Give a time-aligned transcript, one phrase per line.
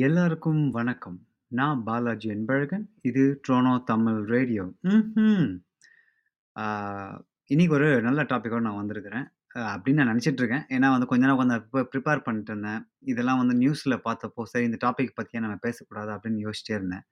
[0.00, 1.16] எல்லாருக்கும் வணக்கம்.
[1.50, 2.84] நான் பாலாஜி அன்பழகன்.
[3.02, 4.64] இது ட்ரோனோ தமிழ் ரேடியோ.
[4.84, 5.48] ம்ஹ்ம்.
[6.56, 6.64] ஆ
[7.50, 9.26] இன்னைக்கு ஒரு நல்ல டாபிக்கோட நான் வந்திருக்கிறேன்.
[9.56, 10.64] அ அப்படின்னு நான் நினச்சிட்டு இருக்கேன்.
[10.70, 12.80] ஏன்னா வந்து கொஞ்ச நேரம் உட்காந்து ப்ரிப்ப ப்ரிப்பேர் பண்ணிட்டு இருந்தேன்.
[13.04, 17.04] இதெல்லாம் வந்து நியூஸ்ல பார்த்தப்போ, சரி இந்த டாபிக் பத்தி ஏன் நம்ம பேசக்கூடாது அப்படின்னு யோசிச்சிட்டே இருந்தேன்.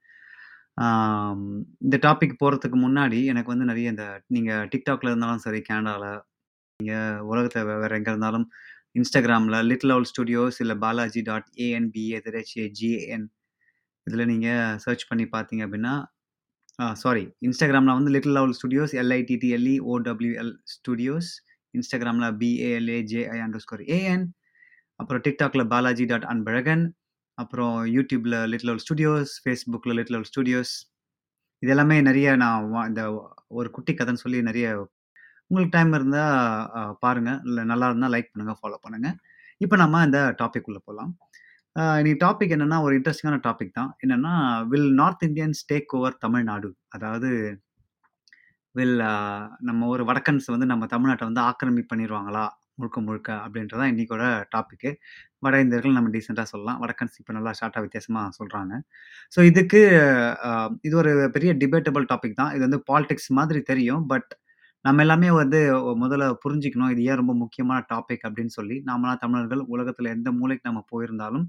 [0.83, 1.45] ஆம்
[1.79, 6.05] இந்த டாபிக் போறதுக்கு முன்னாடி எனக்கு வந்து நெறைய இந்த நீங்க TikTokல இருந்தாலும் சரி, கனடால,
[6.79, 8.47] நீங்கள் உலகத்துல வே வேற எங்க இருந்தாலும்
[8.95, 13.27] இன்ஸ்டாகிராமில் லிட்டில் அவுல் ஸ்டுடியோஸ் இல்லை பாலாஜி டாட் ஏஎன்பிஏ-ஜிஏஎன்
[14.07, 15.93] இதில் நீங்கள் சர்ச் பண்ணி பார்த்தீங்க அப்படின்னா,
[16.93, 21.29] சாரி இன்ஸ்டாகிராமில் வந்து little owl studios L I T T L E O W L studios.
[21.73, 24.25] இன்ஸ்டாகிராமில் B A L A J I underscore A N
[24.95, 26.83] அப்புறம் டிக்டாக்ல பாலாஜி டாட் அன்பழகன்.
[27.37, 30.73] அப்புறம் யூடியூப்பில் லிட்டில் ஓல் ஸ்டுடியோஸ், ஃபேஸ்புக்கில் லிட்டில் ஓல் ஸ்டுடியோஸ்.
[31.63, 33.03] இது எல்லாமே நிறைய நான் இந்த
[33.47, 34.67] ஒரு குட்டி கதைன்னு சொல்லி நிறைய
[35.51, 36.35] உங்களுக்கு டைம் இருந்தால்
[37.03, 39.17] பாருங்கள் இல்லை நல்லா இருந்தால் லைக் பண்ணுங்கள் ஃபாலோ பண்ணுங்கள்
[39.61, 41.11] இப்போ நம்ம இந்த டாபிக் உள்ளே போகலாம்
[41.75, 43.91] அ இன்னைக்கு டாபிக் என்னென்னா ஒரு இன்ட்ரெஸ்டிங்கான டாபிக் தான்.
[44.03, 44.33] என்னென்னா
[44.71, 46.69] will north Indians take over Tamil Nadu?
[46.95, 47.29] அதாவது
[48.75, 48.97] வில்
[49.69, 52.43] நம்ம ஒரு வடக்கன்ஸ் வந்து நம்ம தமிழ்நாட்டை வந்து ஆக்கிரமி பண்ணிடுவாங்களா
[52.79, 54.23] முழுக்க முழுக்க அப்படின்றது தான் இன்னைக்கோட
[55.45, 56.79] வட இந்தியர்கள் நம்ம டீசெண்டாக சொல்லலாம்.
[56.83, 58.73] வடக்கன்ஸ் இப்போ நல்லா ஷார்ட்டாக வித்தியாசமாக சொல்கிறாங்க
[59.35, 59.81] ஸோ இதுக்கு
[60.87, 62.51] இது ஒரு பெரிய டிபேட்டபிள் டாபிக் தான்.
[62.55, 64.03] இது வந்து பாலிடிக்ஸ் மாதிரி தெரியும்.
[64.13, 64.29] பட்
[64.85, 65.59] நம்ம எல்லாமே வந்து
[66.01, 66.91] முதல்ல புரிஞ்சுக்கணும்.
[66.93, 68.77] இது ஏன் ரொம்ப முக்கியமான டாபிக் அப்படின்னு சொல்லி.
[68.87, 71.45] நாமலாம் தமிழர்கள் உலகத்தில் எந்த மூலைக்கு நம்ம போயிருந்தாலும்,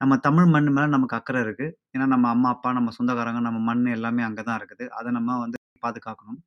[0.00, 1.66] நம்ம தமிழ் மண் மேல நமக்கு அக்கறை இருக்கு.
[1.94, 4.86] ஏன்னா நம்ம அம்மா, அப்பா, நம்ம சொந்தக்காரங்க, நம்ம மண் எல்லாமே அங்க தான் இருக்குது.
[4.98, 6.40] அத நம்ம வந்து பாதுகாக்கணும்.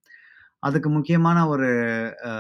[0.64, 1.68] அதுக்கு முக்கியமான ஒரு
[2.30, 2.32] அ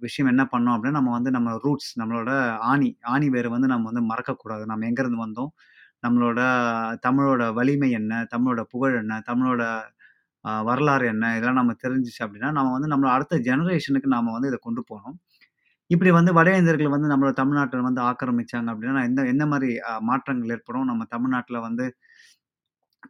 [0.00, 2.30] விஷயம் என்ன பண்ணோம் அப்படின்னா, நம்ம வந்து நம்ம ரூட்ஸ் நம்மளோட
[2.70, 4.64] ஆணி ஆணி வேர வந்து நம்ம வந்து மறக்கக்கூடாது.
[4.72, 5.52] நம்ம எங்கேருந்து வந்தோம்?
[6.02, 6.40] நம்மளோட
[7.06, 8.12] தமிழோட வலிமை என்ன?
[8.34, 9.14] தமிழோட புகழ் என்ன?
[9.26, 9.62] தமிழோட
[10.44, 11.24] அ வரலாறு என்ன?
[11.36, 15.16] இதெல்லாம் நம்ம தெரிஞ்சுச்சு அப்படின்னா, நம்ம வந்து நம்மளை அடுத்த ஜெனரேஷனுக்கு நாம வந்து இத கொண்டு போணும்.
[15.90, 20.54] இப்படி வந்து வட இந்தியர்கள் வந்து நம்மளோட தமிழ்நாட்ட வந்து ஆக்கிரமிச்சாங்க அப்படின்னா, எந்த எந்த மாரி அ மாற்றங்கள்
[20.56, 20.88] ஏற்படும்?
[20.90, 21.86] நம்ம தமிழ்நாட்டில் வந்து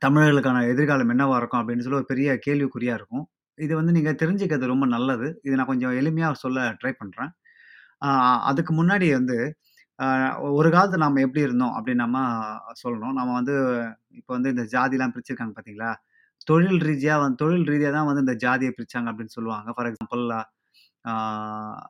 [0.02, 1.60] தமிழர்களுக்கான எதிர்காலம் என்னவா இருக்கும்?
[1.60, 3.24] அப்படின்னு சொல்லி ஒரு பெரிய கேள்விக்குறியா இருக்கும்.
[3.58, 5.28] இது வந்து நீங்க தெரிஞ்சுக்கிறது ரொம்ப நல்லது.
[5.46, 7.32] இத நான் கொஞ்சம் எளிமையா சொல்ல ட்ரை பண்றேன்.
[8.50, 9.36] அதுக்கு முன்னாடி வந்து
[9.98, 10.06] அ
[10.56, 12.18] ஒரு காலத்துல நாம எப்படி இருந்தோம் அப்படின்னு நம்ம
[12.80, 13.16] சொல்லணும்.
[13.18, 13.54] நம்ம வந்து
[14.20, 15.90] இப்ப வந்து இந்த ஜாதிலாம் பிரிச்சிருக்காங்க பார்த்தீங்களா?
[16.46, 19.68] தொழில் ரீதியா வந்து தொழில் ரீதியா தான் வந்து இந்த ஜாதிய பிரிச்சாங்க அப்படின்னு சொல்லுவாங்க.
[19.76, 20.22] ஃபார் எக்ஸாம்பிள்
[21.04, 21.12] ஆ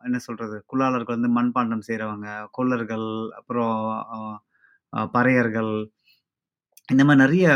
[0.07, 0.57] என்ன சொல்றது?
[0.71, 3.09] குலாலர்கள் வந்து மண்பாண்டம் செய்றவங்க, கொல்லர்கள்,
[3.41, 3.75] அப்புறம்
[4.11, 4.19] அ
[4.93, 5.73] அ பறையர்கள்.
[6.89, 7.47] இந்த மாரி நெறைய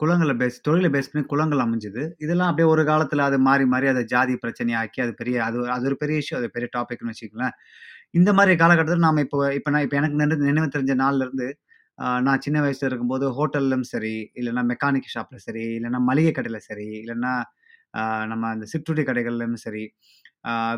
[0.00, 2.02] குலங்கள பேஸ் தொழில பேஸ் பண்ணி குலங்கள் அமைஞ்சது.
[2.24, 5.98] இதெல்லாம் அப்படியே ஒரு காலத்துல அது மாறி, மாறி அத ஜாதி பிரச்சனையாக்கி அது பெரிய அது அது ஒரு
[6.02, 6.36] பெரிய இஷ்யூ.
[6.40, 7.56] அது பெரிய டாபிக்ன்னு வச்சுக்கங்களேன்.
[8.14, 11.48] இந்த மாரி காலகட்டத்துல நாம இப்போ இப்ப நான் இப்ப எனக்கு நினை நினைவு தெரிஞ்ச நாள்லேருந்து
[12.26, 17.32] நான் சின்ன வயசில் இருக்கும்போது ஹோட்டல்லும் சரி, இல்லைன்னா மெக்கானிக் ஷாப்பில் சரி, இல்லைன்னா மளிகை கடையில் சரி, இல்லைன்னா
[18.26, 19.84] நம்ம அந்த சிற்றுண்டி கடைகள்லையும் சரி,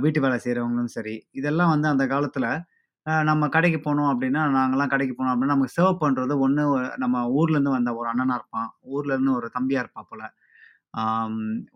[0.01, 2.49] வீட்டு வேலை செய்கிறவங்களும் சரி, இதெல்லாம் வந்து அந்த காலத்தில்
[3.27, 6.65] நம்ம கடைக்கு போனோம் அப்படின்னா, நாங்களாம் கடைக்கு போனோம் அப்படின்னா, நமக்கு சர்வ் பண்ணுறது ஒன்று
[6.99, 8.71] நம்ம ஊர்லேருந்து வந்த ஒரு அண்ணனாக இருப்பான்.
[8.93, 10.27] ஊர்லேருந்து ஒரு தம்பியாக இருப்பான் போல்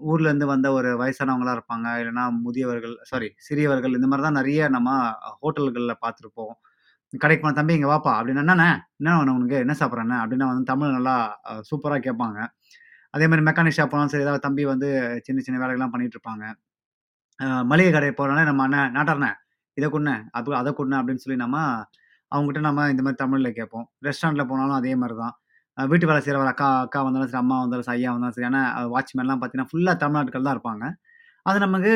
[0.08, 1.88] ஊர்லேருந்து வந்த ஒரு வயசானவங்களா இருப்பாங்க.
[2.00, 4.90] இல்லைன்னா முதியவர்கள் சாரி சிறியவர்கள் இந்த மாதிரி தான் நிறைய நம்ம
[5.42, 6.54] ஹோட்டல்களில் பார்த்துருப்போம்.
[7.12, 8.68] கடைக்கு போன "தம்பி இங்கே வாப்பா" அப்படின்னா, "என்னண்ணே?
[9.00, 9.58] என்ன உனக்கு?
[9.64, 11.14] என்ன சாப்பிடுற அப்படின்னா வந்து தமிழ் நல்லா
[11.70, 12.38] சூப்பராக கேட்பாங்க.
[13.14, 14.88] அதே மாதிரி மெக்கானிக் ஷாப் போனாலும் சரி, ஏதாவது தம்பி வந்து
[15.26, 16.44] சின்ன சின்ன வேலைகள்லாம் பண்ணிட்டு இருப்பாங்க.
[17.70, 19.30] மளிகை கடை போகிறனால நம்ம "அண்ணே நாட்டார்ண்ணே
[19.76, 21.56] இதை கொடுண்ணே அது அதை கொடுண்ணே அப்படின்னு சொல்லி நம்ம
[22.32, 23.86] அவங்ககிட்ட நம்ம இந்த மாதிரி தமிழில் கேட்போம்.
[24.06, 25.34] ரெஸ்டாரண்ட்டில் போனாலும் அதே மாதிரி தான்.
[25.78, 28.62] வீட்டு வேலை செய்கிற ஒரு அக்கா அக்கா வந்தாலும் சரி, அம்மா வந்தாலும் சரி, ஐயா வந்தாலும் சரி, ஏன்னா
[28.94, 30.84] வாட்ச்மேன்லாம் பார்த்தீங்கன்னா, ஃபுல்லாக தமிழ்நாட்டுகள் தான் இருப்பாங்க.
[31.46, 31.92] அது நமக்கு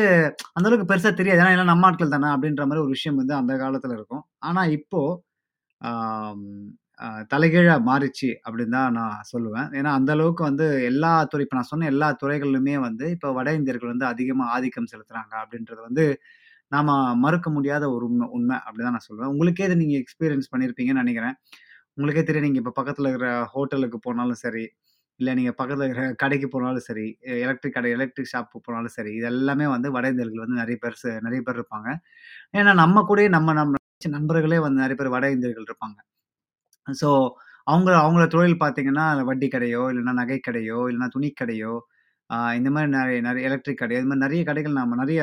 [0.51, 1.41] அந்த அளவுக்கு பெருசா தெரியாது.
[1.43, 4.25] ஏன்னா எல்லாம் நம்ம ஆட்கள் தானே அப்படின்ற மாதிரி ஒரு விஷயம் வந்து அந்த காலத்துல இருக்கும்.
[4.49, 5.01] ஆனா இப்போ
[5.81, 6.45] ஆம்
[7.01, 9.69] அ தலைகீழா மாறிச்சு அப்படின்னு தான் நான் சொல்லுவேன்.
[9.79, 13.93] ஏன்னா அந்த அளவுக்கு வந்து எல்லா துறை இப்போ நான் சொன்ன எல்லா துறைகளிலுமே வந்து இப்போ வட இந்தியர்கள்
[13.93, 16.05] வந்து அதிகமா ஆதிக்கம் செலுத்துறாங்க அப்படின்றது வந்து
[16.73, 16.91] நாம
[17.23, 19.33] மறுக்க முடியாத ஒரு உண்மை உண்ம அப்படிதான் நான் சொல்லுவேன்.
[19.35, 21.37] உங்களுக்கே இதை நீங்க எக்ஸ்பீரியன்ஸ் பண்ணியிருப்பீங்கன்னு நினைக்கிறேன்
[21.99, 24.65] உங்களுக்கே தெரியும் நீங்க இப்ப பக்கத்துல இருக்கிற ஹோட்டலுக்கு போனாலும் சரி,
[25.21, 27.07] இல்லை நீங்கள் பக்கத்தில் இருக்கிற கடைக்கு போனாலும் சரி,
[27.45, 30.97] எலக்ட்ரிக் கடை எலக்ட்ரிக் ஷாப் போனாலும் சரி, இது எல்லாமே வந்து வட இந்தியர்கள் வந்து நிறைய பேர்
[31.29, 31.89] நிறைய பேர் இருப்பாங்க.
[32.59, 33.77] ஏன்னா நம்ம கூடயே நம்ம நம்ம
[34.17, 35.99] நண்பர்களே வந்து நிறைய பேர் வட இந்தியர்கள் இருப்பாங்க.
[36.87, 37.11] ஸோ
[37.67, 41.75] அவங்க அவங்களோட தொழில் பார்த்தீங்கன்னா, வட்டி கடையோ, இல்லைன்னா நகை கடையோ, இல்லைன்னா துணி கடையோ,
[42.59, 45.21] இந்த மாதிரி நிறைய நிறைய எலக்ட்ரிக் கடை, இது மாதிரி நிறைய கடைகள் நம்ம நிறைய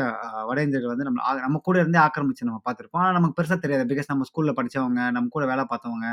[0.50, 3.04] வட இந்தியர்கள் வந்து நம்ம நம்ம கூட இருந்தே ஆக்கிரமிச்சு நம்ம பார்த்துருப்போம்.
[3.04, 3.86] ஆனால் நமக்கு பெருசாக தெரியாது.
[3.92, 6.08] பிகாஸ் நம்ம ஸ்கூலில் படிச்சவங்க, நம்ம கூட வேலை பார்த்தவங்க,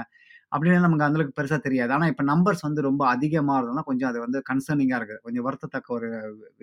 [0.55, 1.91] அப்படின்னு நமக்கு அந்த அளவுக்கு தெரியாது.
[1.97, 5.23] ஆனால் இப்போ நம்பர்ஸ் வந்து ரொம்ப அதிகமாறதுனால கொஞ்சம் அது வந்து கன்சர்னிங்காக இருக்குது.
[5.27, 6.11] கொஞ்சம் வருத்தத்தக்க ஒரு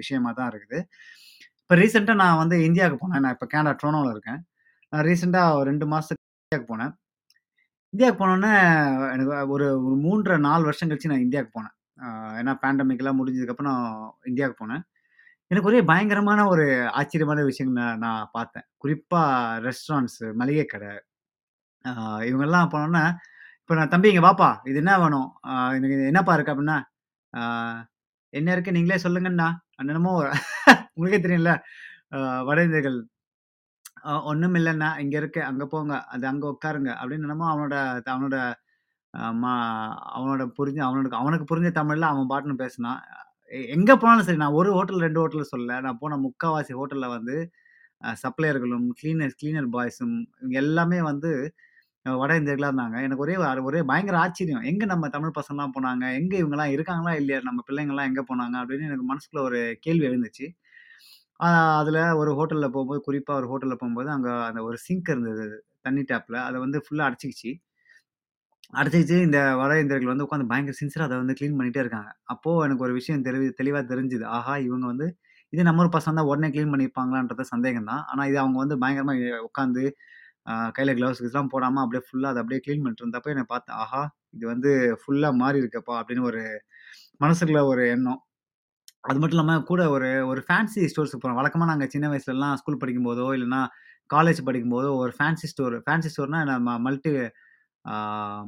[0.02, 0.80] விஷயமா தான் இருக்குது.
[1.64, 3.24] இப்போ ரீசெண்டாக நான் வந்து இந்தியாவுக்கு போனேன்.
[3.26, 4.40] நான் இப்போ கேனடா ட்ரோனோவில் இருக்கேன்.
[4.94, 6.94] நான் ரீசெண்டாக ஒரு ரெண்டு மாதத்துக்கு இந்தியாவுக்கு போனேன்.
[7.94, 8.54] இந்தியாவுக்கு போனோன்னே
[9.14, 11.76] எனக்கு ஒரு ஒரு 3 1/2 4 வருஷம் கழிச்சு நான் இந்தியாவுக்கு போனேன்.
[12.40, 13.96] ஏன்னா பேண்டமிக்லாம் முடிஞ்சதுக்கப்புறம் நான்
[14.32, 14.84] இந்தியாவுக்கு போனேன்.
[15.52, 16.66] எனக்கு ஒரே பயங்கரமான ஒரு
[17.00, 18.66] ஆச்சரியமான விஷயங்கள் நான் நான் பார்த்தேன்.
[18.84, 20.92] குறிப்பாக ரெஸ்டாரண்ட்ஸு மளிகை கடை.
[22.30, 23.04] இவங்கெல்லாம் போனோன்னா
[23.72, 24.48] இப்போ நான் "தம்பி இங்கே வாப்பா.
[24.70, 25.28] இது என்ன வேணும்?
[25.48, 26.78] அ எனக்கு என்னப்பா இருக்கு?" அப்படின்னா,
[28.34, 29.48] "என்ன இருக்கு நீங்களே சொல்லுங்கண்ணா."
[29.80, 30.14] என்னென்னமோ
[30.96, 31.52] உங்களுக்கே தெரியும்ல,
[32.42, 32.98] வடைந்தர்கள் வட இந்தியர்கள்
[34.06, 34.58] "அ ஒண்ணும்
[35.20, 35.42] இருக்கு.
[35.50, 35.94] அங்கே போங்க.
[36.14, 37.76] அது அங்கே உட்காருங்க." அப்படின்னு என்னமோ அவனோட
[38.08, 38.38] அவனோட
[39.40, 39.54] மா
[40.16, 43.00] அவனோட புரிஞ்ச அவனுக்கு அவனுக்கு புரிஞ்ச தமிழில் அவன் பாட்டுன்னு பேசினான்.
[43.72, 45.76] எங்கே போனாலும் சரி, நான் ஒரு ஹோட்டல் ரெண்டு ஹோட்டலில் சொல்லல.
[45.86, 47.36] நான் போன முக்காவாசி ஹோட்டலில் வந்து
[48.22, 51.32] சப்ளையர்களும், கிளீனர் கிளீனர் பாய்ஸும் இவங்க எல்லாமே வந்து
[52.06, 52.98] வட இந்தியர்களாக இருந்தாங்க.
[53.06, 54.64] எனக்கு ஒரே ஒரே பயங்கர ஆச்சரியம்.
[54.72, 56.06] எங்கே நம்ம தமிழ் பசங்கலாம் போனாங்க?
[56.20, 57.14] எங்கே இவங்கலாம் இருக்காங்களா?
[57.22, 57.40] இல்லையா?
[57.48, 58.56] நம்ம பிள்ளைங்கள்லாம் எங்கே போனாங்க?
[58.62, 60.48] அப்படின்னு எனக்கு மனசுக்குள்ள ஒரு கேள்வி எழுந்துச்சு.
[61.80, 65.46] அதில் ஒரு ஹோட்டலில் போகும்போது குறிப்பாக ஒரு ஹோட்டலில் போகும்போது அங்கே அந்த ஒரு சிங்க் இருந்தது.
[65.86, 67.52] தண்ணி டேப்பில் அதை வந்து ஃபுல்லாக அடைச்சிக்கிச்சு
[68.74, 72.10] அடைச்சுக்கிச்சு இந்த வட இந்தியர்கள் வந்து உட்காந்து பயங்கர சின்சராக அதை வந்து க்ளீன் பண்ணிகிட்டே இருக்காங்க.
[72.34, 74.26] அப்போது எனக்கு ஒரு விஷயம் தெரி தெளிவாக தெரிஞ்சுது.
[74.38, 74.54] ஆஹா!
[74.68, 75.08] இவங்க வந்து
[75.54, 78.04] இதே நம்ம ஒரு பசங்க தான் உடனே க்ளீன் பண்ணியிருப்பாங்களான்றது சந்தேகம் தான்.
[78.10, 79.18] ஆனால் இது அவங்க வந்து பயங்கரமாக
[79.48, 79.84] உட்காந்து
[80.76, 83.78] கையில் கிளவுஸ் கிளவுஸ்லாம் போடாமல் அப்படியே ஃபுல்லாக அதை அப்படியே க்ளீன் பண்ணிட்டு இருந்தப்போ என்னை பார்த்தேன்.
[83.84, 84.02] ஆஹா!
[84.34, 84.72] இது வந்து
[85.02, 86.42] ஃபுல்லாக மாறி இருக்கப்பா அப்படின்னு ஒரு
[87.22, 88.22] மனசுக்குள்ள ஒரு எண்ணம்.
[89.04, 93.28] அது மட்டும் இல்லாமல் கூட ஒரு ஒரு ஃபேன்சி ஸ்டோர்ஸுக்கு போகிறோம் வழக்கமாக நாங்கள் சின்ன வயசுலலாம் ஸ்கூல் படிக்கும்போதோ,
[93.38, 93.62] இல்லைனா
[94.10, 97.12] காலேஜ் படிக்கும்போதோ ஒரு ஃபேன்சி ஸ்டோர் ஃபேன்சி ஸ்டோர்னா நம்ம மல்டி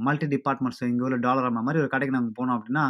[0.05, 2.83] மல்டி டிபார்ட்மெண்ட்ஸ் உள்ள டாலர் அம்மா மாதிரி ஒரு கடைக்கு நாங்கள் போனோம் அப்படின்னா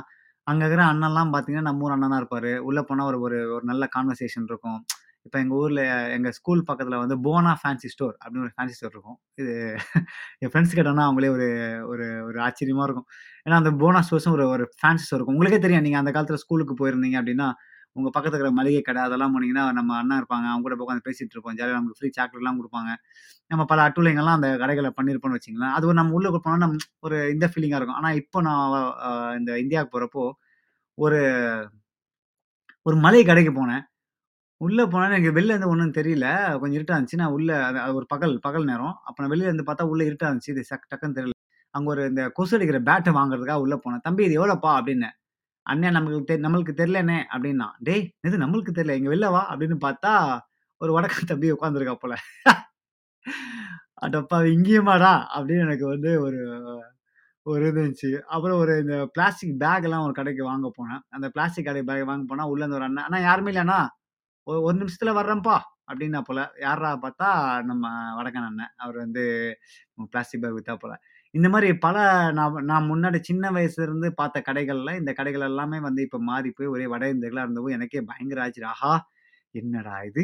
[0.48, 4.48] அங்கே இருக்கிற அண்ணன்லாம் பார்த்தீங்கன்னா, நம்ம ஊர் அண்ணனாக இருப்பார் உள்ளே போனால் ஒரு ஒரு ஒரு நல்ல கான்வர்சேஷன்
[4.50, 4.80] இருக்கும்.
[5.25, 5.81] இப்போ எங்கள் ஊரில்
[6.16, 9.18] எங்கள் ஸ்கூல் பக்கத்தில் வந்து போனா ஃபேன்சி ஸ்டோர் அப்படின்னு ஒரு ஃபேன்சி ஸ்டோர் இருக்கும்.
[9.42, 9.54] இது
[10.44, 11.48] என் ஃப்ரெண்ட்ஸ் கேட்டோம்னா அவங்களே ஒரு
[11.92, 13.08] ஒரு ஒரு ஆச்சரியமாக இருக்கும்.
[13.46, 15.38] ஏன்னா அந்த போனா ஸ்டோர்ஸும் ஒரு ஒரு ஃபேன்சி ஸ்டோர் இருக்கும்.
[15.38, 15.86] உங்களுக்கே தெரியும்.
[15.88, 17.48] நீங்கள் அந்த காலத்தில் ஸ்கூலுக்கு போயிருந்தீங்க அப்படின்னா
[17.96, 20.46] உங்கள் பக்கத்தில் இருக்கிற மளிகை கடை அதெல்லாம் போனீங்கன்னா, நம்ம அண்ணா இருப்பாங்க.
[20.52, 21.58] அவங்க கூட உட்காந்து பேசிகிட்டு இருப்போம்.
[21.60, 22.92] ஜாலியாக நமக்கு ஃப்ரீ சாக்லேட்லாம் கொடுப்பாங்க
[23.52, 26.70] நம்ம பல அட்டூழியங்கள்லாம் அந்த கடைகளை பண்ணியிருப்போம்னு வச்சிங்களேன் அது ஒரு நம்ம உள்ள போனோம்னா
[27.08, 28.00] ஒரு இந்த ஃபீலிங்காக இருக்கும்.
[28.02, 28.75] ஆனால் இப்போ நான்
[29.40, 30.25] இந்த இந்தியாவுக்கு போகிறப்போ
[30.98, 31.20] ஒரு
[32.86, 33.84] ஒரு மலை கடைக்கு போனேன்.
[34.63, 36.27] உள்ள போனா எனக்கு வெளில இருந்து ஒன்றும் தெரியல.
[36.60, 37.21] கொஞ்சம் இருட்டா இருந்துச்சு.
[37.21, 38.95] நான் உள்ள அது அது ஒரு பகல் பகல் நேரம்.
[39.04, 40.54] அப்போ நான் வெளியில இருந்து பார்த்தா உள்ள இருட்டா இருந்துச்சு.
[40.54, 41.36] இது சக் டக்குன்னு தெரியல.
[41.75, 44.04] அங்கே ஒரு இந்த கொசு அடிக்கிற பேட்டை வாங்குறதுக்காக உள்ள போனேன்.
[44.04, 45.10] "தம்பி இது எவ்வளோப்பா?" அப்படின்னு
[45.65, 48.98] "அண்ணே நம்மளுக்கு தெ நம்மளுக்கு தெரியலண்ணே" அப்படின்னா "டேய் இது நம்மளுக்கு தெரியல?
[49.00, 50.13] இங்கே வெளில வா" அப்படின்னு பார்த்தா,
[50.81, 52.15] ஒரு வடக்க தம்பி உட்காந்துருக்கா போல.
[54.04, 56.39] அடப்பா இங்கேயுமாடா?" அப்படின்னு எனக்கு வந்து ஒரு
[57.45, 58.10] ஒரு இது இருந்துச்சு.
[58.27, 61.01] அப்புறம் ஒரு இந்த பிளாஸ்டிக் பேக்லாம் ஒரு கடைக்கு வாங்க போனேன்.
[61.10, 63.80] அந்த பிளாஸ்டிக் கடை பேக் வாங்க போனால் உள்ள இருந்து ஒரு அண்ணன், "அண்ணா யாருமே இல்லைண்ணா
[64.48, 65.56] ஒரு நிமிஷத்துல வர்றேன்ப்பா"
[65.90, 66.40] அப்படின்னா போல.
[66.63, 67.28] யாரா பார்த்தா
[67.69, 67.86] நம்ம
[68.18, 68.74] வடக்கன் அண்ணன்.
[68.80, 69.24] அவர் வந்து
[70.07, 70.94] பிளாஸ்டிக் பேக் வித்தாப்புல.
[71.34, 71.98] இந்த மாதிரி பல
[72.38, 76.74] நான் நான் முன்னாடி சின்ன வயசுல இருந்து பார்த்த கடைகள்ல, இந்த கடைகள் எல்லாமே வந்து இப்ப மாறி போய்
[76.74, 78.94] ஒரே வட இந்தியர்களா இருந்தவும் எனக்கே பயங்கர ஆச்சு ஆஹா!
[79.56, 80.24] என்னடா இது?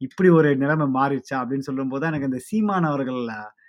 [0.00, 1.36] இப்படி ஒரு நிலைமை மாறிடுச்சா?
[1.42, 3.64] அப்படின்னு சொல்லும்போது தான் எனக்கு இந்த சீமான் அவர்கள் நீங்கள்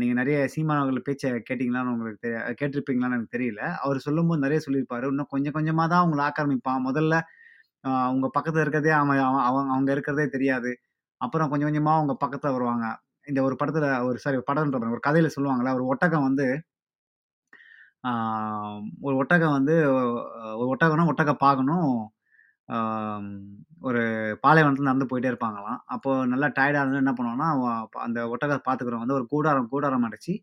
[0.00, 3.62] நீங்க நெறைய சீமான் அவர்கள் பேச்சை கேட்டீங்களான்னு உங்களுக்கு தெரிய கேட்டிருப்பீங்களான்னு எனக்கு தெரியல.
[3.84, 5.06] அவர் சொல்லும்போது நிறைய சொல்லியிருப்பாரு.
[5.12, 6.82] இன்னும் கொஞ்சம் கொஞ்சமா தான் அவங்களை ஆக்கிரமிப்பான்.
[6.88, 7.14] முதல்ல
[8.06, 10.70] அவங்க பக்கத்தில் இருக்கிறதே அவன் அவன் அவங்க அவங்க இருக்கிறதே தெரியாது.
[11.20, 12.86] அப்புறம் கொஞ்சம் கொஞ்சமாக அவங்க பக்கத்தில் வருவாங்க.
[13.26, 16.46] இந்த ஒரு படத்தில் ஒரு சாரி படம்ன்ற ஒரு கதையில் சொல்லுவாங்கல்ல, ஒரு ஒட்டகம் வந்து
[19.06, 19.74] ஒரு ஒட்டகம் வந்து
[20.60, 21.88] ஒரு ஒட்டகம்னா ஒட்டக பார்க்கணும்
[23.88, 24.02] ஒரு
[24.44, 25.80] பாலைவனத்தில் நடந்து போயிட்டே இருப்பாங்களாம்.
[25.94, 27.48] அப்போது நல்லா டயர்டாக இருந்து என்ன பண்ணுவாங்கன்னா
[28.06, 30.34] அந்த ஒட்டகத்தை பார்த்துக்கிறவங்க வந்து ஒரு கூடாரம் கூடாரம் அடைச்சி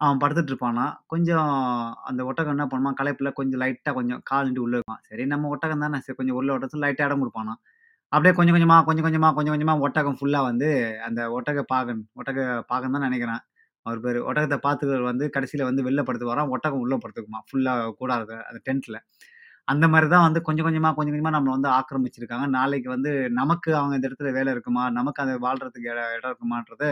[0.00, 1.48] அவன் படுத்துட்டு இருப்பானா கொஞ்சம்
[2.08, 5.02] அந்த ஒட்டகம் என்ன பண்ணுமா களைப்புல கொஞ்சம் லைட்டா கொஞ்சம் கால் நீட்டி உள்ள வைப்பான்.
[5.08, 7.58] சரி நம்ம ஒட்டகம் தானே, சரி கொஞ்சம் உள்ள விட சொல்லி லைட்டா இடம் குடுப்பானாம்.
[8.12, 10.68] அப்படியே கொஞ்சம் கொஞ்சமா, கொஞ்சம் கொஞ்சமா, கொஞ்சம் கொஞ்சமா ஒட்டகம் ஃபுல்லா வந்து
[11.08, 13.42] அந்த ஒட்டக பாகன் ஒட்டக பாகன் தான் நினைக்கிறேன்
[13.86, 14.20] அவர் பேரு.
[14.28, 16.52] ஒட்டகத்த பார்த்துக்கிறவர் வந்து கடைசியில வந்து வெளில படுத்துக்குவாராம்.
[16.56, 17.46] ஒட்டகம் உள்ள படுத்துக்குமாம்.
[17.50, 18.98] ஃபுல்லா கூடாரத்த அந்த டென்ட்ல.
[19.68, 22.46] அந்த மாரி தான் வந்து கொஞ்சம் கொஞ்சமா, கொஞ்சம் கொஞ்சமா நம்மள வந்து ஆக்கிரமிச்சிருக்காங்க.
[22.56, 24.84] நாளைக்கு வந்து நமக்கு அவங்க இந்த இடத்துல வேலை இருக்குமா?
[24.98, 26.90] நமக்கு அது வாழ்றதுக்கு இடம் இடம் இருக்குமான்றது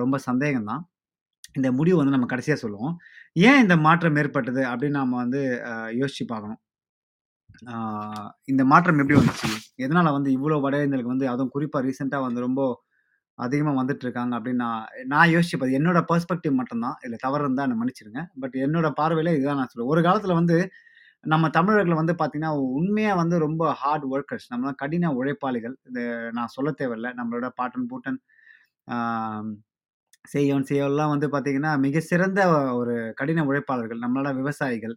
[0.00, 0.82] ரொம்ப சந்தேகம் தான்.
[1.54, 2.94] இந்த முடிவு வந்து நம்ம கடைசியா சொல்லுவோம்.
[3.46, 4.62] ஏன் இந்த மாற்றம் ஏற்பட்டது?
[4.70, 5.40] அப்படின்னு நாம வந்து
[5.70, 6.60] அ யோசிச்சு பார்க்கணும்.
[7.68, 7.74] ஆ
[8.50, 9.48] இந்த மாற்றம் எப்படி வந்துச்சு?
[9.84, 12.60] எதனால வந்து இவ்ளோ வட இந்தியர்களுக்கு வந்து அதுவும் குறிப்பா ரீசென்ட்டா வந்து ரொம்ப
[13.38, 15.78] அதிகமா வந்துட்டு இருக்காங்க அப்படின்னு நான் நான் யோசிச்சு பார்த்தேன்.
[15.80, 16.96] என்னோட பெர்ஸ்பெக்டிவ் மட்டும் தான்.
[17.02, 19.92] இதுல தவறு இருந்தா என்ன மன்னிச்சிருங்க பட் என்னோட பார்வையில இதுதான் நான் சொல்லுவேன்.
[19.94, 20.56] ஒரு காலத்துல வந்து
[21.24, 24.48] நம்ம தமிழர்கள் வந்து பார்த்தீங்கன்னா, உண்மையா வந்து ரொம்ப ஹார்ட் வொர்க்கர்ஸ்.
[24.52, 25.76] நம்ம கடின உழைப்பாளிகள்.
[25.90, 26.02] இது
[26.38, 27.10] நான் சொல்ல தேவையில்ல.
[27.20, 28.20] நம்மளோட பாட்டன், பூட்டன்
[28.88, 28.96] ஆ
[30.24, 32.40] செய்யோன், செய்யோன்லாம் வந்து பார்த்திங்கன்னா மிக சிறந்த
[32.80, 34.02] ஒரு கடின உழைப்பாளர்கள்.
[34.04, 34.94] நம்மளோட விவசாயிகள்.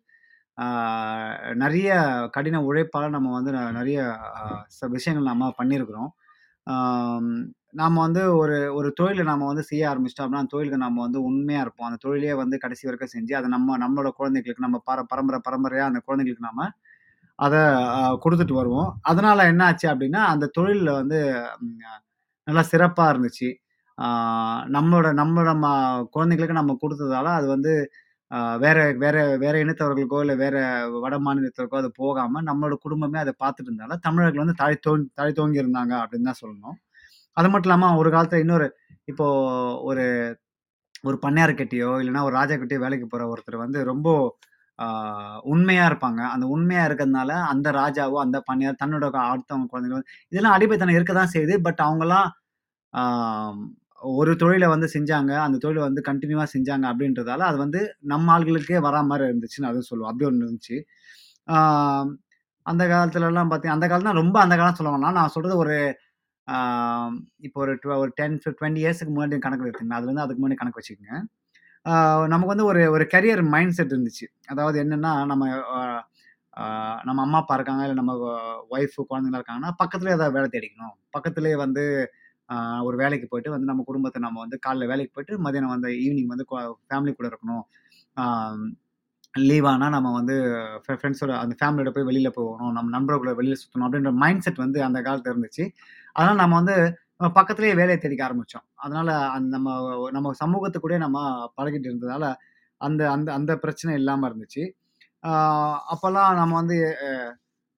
[1.55, 1.91] நிறைய
[2.35, 3.99] கடின உழைப்பால் நம்ம வந்து நிறைய
[4.95, 6.11] விஷயங்கள் நம்ம பண்ணியிருக்கிறோம்.
[7.81, 11.65] நாம் வந்து ஒரு ஒரு தொழிலை நாம் வந்து செய்ய ஆரம்பிச்சிட்டோம் அப்படின்னா, அந்த தொழிலுக்கு நம்ம வந்து உண்மையாக
[11.65, 11.87] இருப்போம்.
[11.89, 16.01] அந்த தொழிலே வந்து கடைசி வரைக்கும் செஞ்சு, அதை நம்ம நம்மளோட குழந்தைகளுக்கு நம்ம பர பரம்பரை பரம்பரையாக அந்த
[16.07, 16.75] குழந்தைகளுக்கு நாம்
[17.39, 17.61] அதை
[18.25, 18.89] கொடுத்துட்டு வருவோம்.
[19.11, 21.19] அதனால் என்ன ஆச்சு அப்படின்னா, அந்த தொழிலில் வந்து
[22.47, 23.49] நல்லா சிறப்பாக இருந்துச்சு.
[24.75, 25.65] நம்மளோட நம்ம நம்ம
[26.15, 27.73] குழந்தைகளுக்கு நம்ம கொடுத்ததால அது வந்து
[28.63, 30.55] வேற வேற வேற இனத்தவர்களுக்கோ, இல்லை வேற
[31.03, 35.05] வட மாநிலத்திற்கோ அது போகாமல் நம்மளோட குடும்பமே அதை பார்த்துட்டு இருந்தால தமிழர்கள் வந்து தழைத்தோங்
[35.39, 36.77] தோங்கி இருந்தாங்க அப்படின்னு தான் சொல்லணும்.
[37.37, 38.67] அது மட்டும் இல்லாமல் ஒரு காலத்தில் இன்னொரு
[39.11, 39.27] இப்போ
[39.89, 40.05] ஒரு
[41.03, 44.09] ஒரு பண்ணையார்கிட்டயோ, இல்லைன்னா ஒரு ராஜா ராஜாகிட்டயோ வேலைக்கு போகிற ஒருத்தர் வந்து ரொம்ப
[45.53, 46.21] உண்மையாக இருப்பாங்க.
[46.33, 50.01] அந்த உண்மையாக இருக்கிறதுனால, அந்த ராஜாவோ, அந்த பண்ணையார் தன்னோட அடுத்தவங்க குழந்தைகளோ
[50.33, 51.55] இதெல்லாம் அடிமைத்தனம் இருக்க தான் செய்யுது.
[51.67, 52.29] பட் அவங்களாம்
[54.03, 55.31] ஒரு தொழிலை வந்து செஞ்சாங்க.
[55.45, 60.11] அந்த தொழிலை வந்து கண்டினியூவாக செஞ்சாங்க அப்படின்றதால, அது வந்து நம்ம ஆள்களுக்கே வரா மாதிரி இருந்துச்சுன்னு அதுவும் சொல்லுவோம்.
[60.11, 60.77] அப்படி ஒன்று இருந்துச்சு.
[62.65, 65.75] அந்த காலத்துலலாம் பார்த்தீங்க அந்த காலத்துல ரொம்ப அந்த காலம் சொல்லுவாங்கன்னா நான் சொல்றது ஒரு
[67.47, 71.19] இப்போ ஒரு டுவ ஒரு 10, 20 இயர்ஸ்க்கு முன்னாடி கணக்கு எடுத்துங்க அதுலேருந்து அதுக்கு முன்னாடி கணக்கு வச்சுக்கோங்க
[72.33, 74.25] நமக்கு வந்து ஒரு ஒரு கரியர் மைண்ட் செட் இருந்துச்சு.
[74.53, 75.45] அதாவது என்னென்னா நம்ம
[77.07, 78.13] நம்ம அம்மா, அப்பா இருக்காங்க, இல்லை நம்ம
[78.71, 80.93] ஒய்ஃப், குழந்தைங்களா இருக்காங்கன்னா, பக்கத்துலேயே ஏதாவது வேலை தேடிக்கணும்.
[81.15, 81.83] பக்கத்துலேயே வந்து
[82.87, 86.45] ஒரு வேலைக்கு போயிட்டு வந்து நம்ம குடும்பத்தை நம்ம வந்து காலைல வேலைக்கு போயிட்டு, மதியானம் வந்து ஈவினிங் வந்து
[86.89, 87.63] ஃபேமிலி கூட இருக்கணும்.
[88.17, 88.23] ஆ
[89.33, 90.35] லீவ் நம்ம வந்து
[90.85, 92.73] ஃப்ரெண்ட்ஸோட அந்த ஃபேமிலியோட போய் வெளியில் போகணும்.
[92.77, 95.65] நம்ம நண்பர்களோட வெளியில் சுற்றணும் அப்படின்ற மைண்ட் செட் வந்து அந்த காலத்தில் இருந்துச்சு.
[96.17, 96.75] அதனால் நம்ம வந்து
[97.37, 101.19] பக்கத்துலேயே வேலையை தேடிக்க ஆரம்பித்தோம் அதனால் அந்த நம்ம நம்ம சமூகத்து கூடயே நம்ம
[101.57, 102.27] பழகிட்டு இருந்ததால்
[102.81, 104.63] அந்த அந்த அந்த பிரச்சனை இல்லாமல் இருந்துச்சு.
[105.93, 106.77] அப்போல்லாம் நம்ம வந்து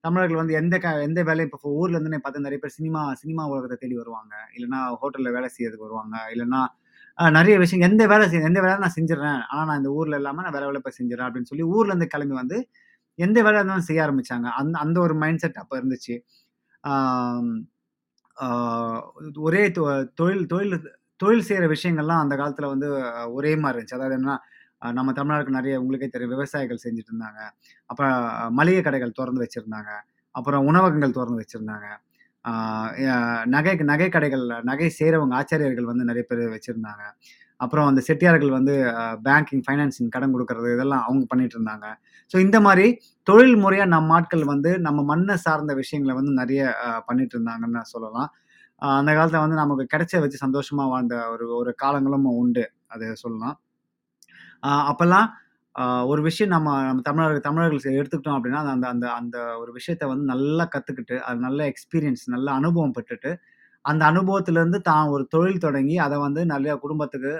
[0.06, 3.78] தமிழர்கள் வந்து எந்த க எந்த வேலையும் இப்போ ஊர்ல இருந்துன்னே பார்த்தா நிறைய பேர் சினிமா சினிமா உலகத்தை
[3.80, 4.34] தேடி வருவாங்க.
[4.58, 6.16] இல்லைன்னா ஹோட்டல்ல வேலை செய்யறதுக்கு வருவாங்க.
[6.34, 6.62] இல்லைன்னா
[7.18, 9.42] நிறைய விஷயம் எந்த வேலை செய்ய எந்த வேலையும் நான் செஞ்சுடுறேன்.
[9.52, 12.36] ஆனால் நான் இந்த ஊர்ல இல்லாமல் நான் வேலை வேலை போய் செஞ்சிடறேன் அப்படின்னு சொல்லி ஊர்ல இருந்து கிளம்பி
[12.42, 12.58] வந்து
[13.20, 14.48] எந்த வேலை இருந்தாலும் செய்ய ஆரம்பிச்சாங்க.
[14.62, 16.16] அந்த அந்த ஒரு மைண்ட் செட் அப்போ இருந்துச்சு.
[19.46, 19.84] ஒரே தொ
[20.16, 20.76] தொழில் தொழில்
[21.20, 22.88] தொழில் செய்கிற விஷயங்கள்லாம் அந்த காலத்தில் வந்து
[23.38, 23.98] ஒரே மாதிரி இருந்துச்சு.
[24.00, 24.38] அதாவது என்னன்னா,
[24.82, 27.41] நம்ம தமிழ்நாட்டுக்கு நிறைய உங்களுக்கே தெரியும் விவசாயிகள் செஞ்சுட்டு இருந்தாங்க.
[27.89, 28.15] அப்புறம்
[28.60, 29.91] மளிகை கடைகள் திறந்து வச்சுருந்தாங்க
[30.36, 31.88] அப்புறம் உணவகங்கள் திறந்து வச்சுருந்தாங்க
[33.53, 37.03] நகை நகை கடைகள்ல நகை செய்கிறவங்க ஆச்சாரியர்கள் வந்து நிறைய பேர் வச்சுருந்தாங்க
[37.60, 38.74] அப்புறம் அந்த செட்டியார்கள் வந்து
[39.25, 41.88] பேங்கிங், ஃபைனான்சிங் கடன் கொடுக்கறது இதெல்லாம் அவங்க பண்ணிட்டு இருந்தாங்க.
[42.32, 42.88] ஸோ இந்த மாதிரி
[43.27, 46.62] தொழில் முறையாக நம் ஆட்கள் வந்து நம்ம மண்ணை சார்ந்த விஷயங்களை வந்து நிறைய
[47.10, 48.29] பண்ணிட்டு இருந்தாங்கன்னு சொல்லலாம்.
[48.82, 52.65] அந்த காலத்தில் வந்து நமக்கு கிடைச்சத வச்சு சந்தோஷமாக வாழ்ந்த ஒரு ஒரு காலங்களும் உண்டு.
[52.94, 53.55] அதை சொல்லலாம்.
[54.92, 55.28] அப்போல்லாம்
[56.12, 60.66] ஒரு விஷயம் நம்ம நம்ம தமிழர்கள் தமிழர்கள் எடுத்துக்கிட்டோம் அப்படின்னா, அந்த அந்த அந்த ஒரு விஷயத்த வந்து நல்லா
[60.76, 63.32] கற்றுக்கிட்டு அது நல்ல எக்ஸ்பீரியன்ஸ் நல்ல அனுபவம் பெற்றுட்டு,
[63.86, 67.34] அந்த அனுபவத்திலேருந்து தான் ஒரு தொழில் தொடங்கி, அதை வந்து நல்ல குடும்பத்துக்கு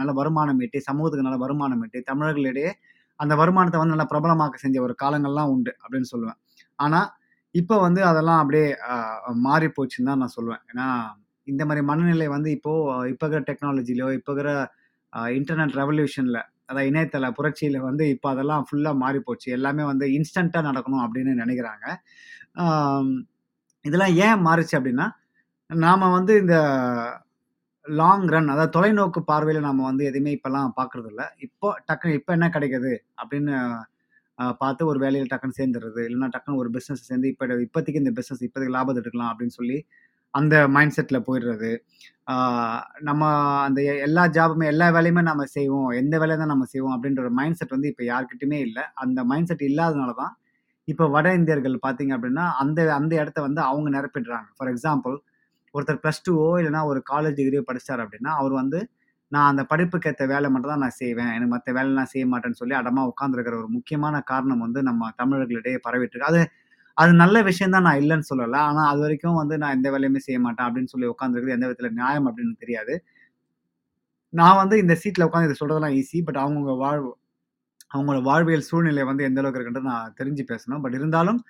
[0.00, 2.72] நல்ல வருமானம் ஈட்டி, சமூகத்துக்கு நல்ல வருமானம் ஈட்டி, தமிழர்களிடையே
[3.20, 6.38] அந்த வருமானத்தை வந்து நல்லா பிரபலமாக்க செஞ்ச ஒரு காலங்கள்லாம் உண்டு அப்படின்னு சொல்லுவேன்.
[6.78, 7.08] ஆனால்
[7.54, 8.68] இப்போ வந்து அதெல்லாம் அப்படியே
[9.46, 10.62] மாறி போச்சுன்னு தான் நான் சொல்லுவேன்.
[10.70, 10.86] ஏன்னா,
[11.48, 14.50] இந்த மாதிரி மனநிலை வந்து இப்போது இப்போ இருக்கிற டெக்னாலஜிலையோ இப்போ இருக்கிற
[15.38, 19.48] இன்டர்நெட் ரெவல்யூஷனில் அதான் இணையதள புரட்சியில் வந்து இப்போ அதெல்லாம் ஃபுல்லாக மாறி போச்சு.
[19.56, 21.86] எல்லாமே வந்து இன்ஸ்டண்ட்டாக நடக்கணும் அப்படின்னு நினைக்கிறாங்க
[23.84, 25.06] இதெல்லாம் ஏன் மாறுச்சு அப்படின்னா,
[25.70, 26.56] நாம் வந்து இந்த
[27.86, 31.22] லாங் ரன் அதாவது தொலைநோக்கு பார்வையில் நம்ம வந்து எதையுமே இப்பல்லாம் பார்க்கறதில்ல.
[31.46, 32.92] இப்போ டக்குனு இப்போ என்ன கிடைக்குது
[33.22, 33.54] அப்படின்னு
[34.62, 38.76] பார்த்து ஒரு வேலையில் டக்குனு சேர்ந்துடுறது இல்லைன்னா டக்குனு ஒரு பிஸ்னஸ் சேர்ந்து இப்போ இப்போதைக்கு இந்த பிஸ்னஸ் இப்போதைக்கு
[38.78, 39.78] லாபத்தை எடுக்கலாம் அப்படின்னு சொல்லி,
[40.34, 41.70] அந்த மைண்ட் செட்டில் போயிடுறது.
[43.08, 43.22] நம்ம
[43.66, 45.88] அந்த எல்லா ஜாபுமே எல்லா வேலையுமே நம்ம செய்வோம்.
[46.00, 49.50] எந்த வேலையை தான் நம்ம செய்வோம் அப்படின்ற ஒரு மைண்ட் செட் வந்து இப்போ யார்கிட்டயுமே இல்லை அந்த மைண்ட்
[49.50, 50.32] செட் இல்லாதனால தான்,
[50.88, 54.48] இப்போ வட இந்தியர்கள் பார்த்தீங்க அப்படின்னா, அந்த அந்த இடத்த வந்து அவங்க நிரப்பிடுறாங்க.
[54.58, 55.16] ஃபார் எக்ஸாம்பிள்
[55.74, 58.80] ஒருத்தர் ப்ளஸ் டூவோ இல்லைனா ஒரு காலேஜ் டிகிரியோ படித்தார் அப்படின்னா, அவர் வந்து
[59.32, 61.30] நான் அந்த படிப்புக்கு ஏற்ற வேலை மட்டும் தான் நான் செய்வேன்.
[61.36, 65.78] எனக்கு மற்ற வேலை நான் செய்ய மாட்டேன்னு சொல்லி அடமா உட்காந்துருக்கிற ஒரு முக்கியமான காரணம் வந்து நம்ம தமிழர்களிடையே
[65.86, 66.30] பரவிட்டு இருக்கு.
[66.32, 66.40] அது
[66.96, 70.66] அது நல்ல விஷயம் தான் நான் சொல்லலை ஆனால் அது வரைக்கும் வந்து நான் எந்த வேலையுமே செய்ய மாட்டேன்
[70.68, 72.94] அப்படின்னு சொல்லி உட்காந்துருக்குது எந்த விதத்தில் நியாயம் அப்படின்னு தெரியாது.
[74.32, 76.18] நான் வந்து இந்த சீட்டில் உட்காந்து இதை சொல்கிறதெல்லாம் ஈஸி.
[76.28, 77.10] பட் அவங்கவுங்க வாழ்வு
[77.94, 80.82] அவங்களோட வாழ்வியல் சூழ்நிலை வந்து எந்த அளவுக்கு இருக்குன்றது நான் தெரிஞ்சு பேசணும்.
[80.84, 81.40] பட் இருந்தாலும்,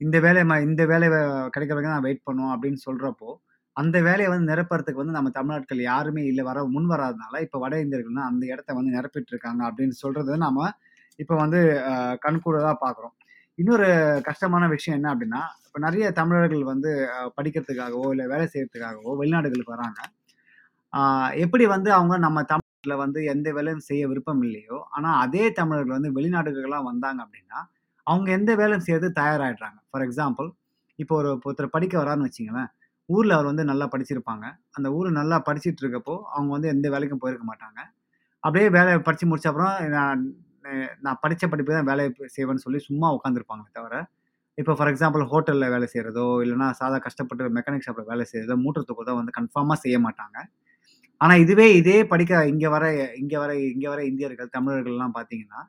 [0.00, 1.06] இந்த வேலை ம இந்த வேலை
[1.54, 3.30] கிடைக்கிற வரைக்கும் நான் வெயிட் பண்ணுவோம் அப்படின்னு சொல்கிறப்போ
[3.76, 8.24] அந்த வேலையை வந்து நிரப்புறதுக்கு வந்து நம்ம தமிழ்நாட்கள் யாருமே இல்லை வர முன் வராதனால, இப்போ வட இந்தியர்கள்னா
[8.30, 10.68] அந்த இடத்த வந்து நிரப்பிட்டு இருக்காங்க அப்படின்னு சொல்கிறத நம்ம
[11.18, 11.60] இப்போ வந்து
[12.26, 13.14] கண்கூடதாக பார்க்குறோம்.
[13.58, 13.88] இன்னொரு
[14.24, 16.90] கஷ்டமான விஷயம் என்ன அப்படின்னா, இப்போ நிறைய தமிழர்கள் வந்து
[17.36, 20.00] படிக்கிறதுக்காகவோ, இல்லை வேலை செய்யறதுக்காகவோ வெளிநாடுகளுக்கு வராங்க.
[21.44, 26.12] எப்படி வந்து அவங்க நம்ம தமிழில் வந்து எந்த வேலையும் செய்ய விருப்பம் இல்லையோ, ஆனால் அதே தமிழர்கள் வந்து
[26.18, 27.60] வெளிநாடுகளெலாம் வந்தாங்க அப்படின்னா,
[28.06, 30.48] அவங்க எந்த வேலையும் செய்யறது தயாராகிடுறாங்க ஃபார் எக்ஸாம்பிள்
[30.98, 32.70] இப்போ ஒரு ஒருத்தர் படிக்க வராருன்னு வச்சிங்களேன்
[33.08, 34.44] ஊரில் அவர் வந்து நல்லா படிச்சிருப்பாங்க.
[34.76, 37.80] அந்த ஊர் நல்லா படிச்சுட்டு இருக்கப்போ, அவங்க வந்து எந்த வேலைக்கும் போயிருக்க மாட்டாங்க.
[38.44, 39.74] அப்படியே வேலை படித்து முடிச்ச அப்புறம்
[41.04, 42.04] நான் படித்த படிப்பு தான் வேலை
[42.36, 43.94] செய்வேன்னு சொல்லி சும்மா உட்காந்துருப்பாங்க தவிர,
[44.58, 49.18] இப்போ ஃபார் எக்ஸாம்பிள் ஹோட்டலில் வேலை செய்கிறதோ இல்லைனா சாதா கஷ்டப்பட்டு மெக்கானிக் ஷாப்பில் வேலை செய்கிறதோ மூட்டை தான்
[49.20, 50.36] வந்து கன்ஃபார்மாக செய்ய மாட்டாங்க.
[51.20, 52.84] ஆனால் இதுவே இதே படிக்க இங்கே வர
[53.22, 55.60] இங்கே வர இங்கே வர இந்தியர்கள், தமிழர்கள்லாம் பார்த்தீங்கன்னா,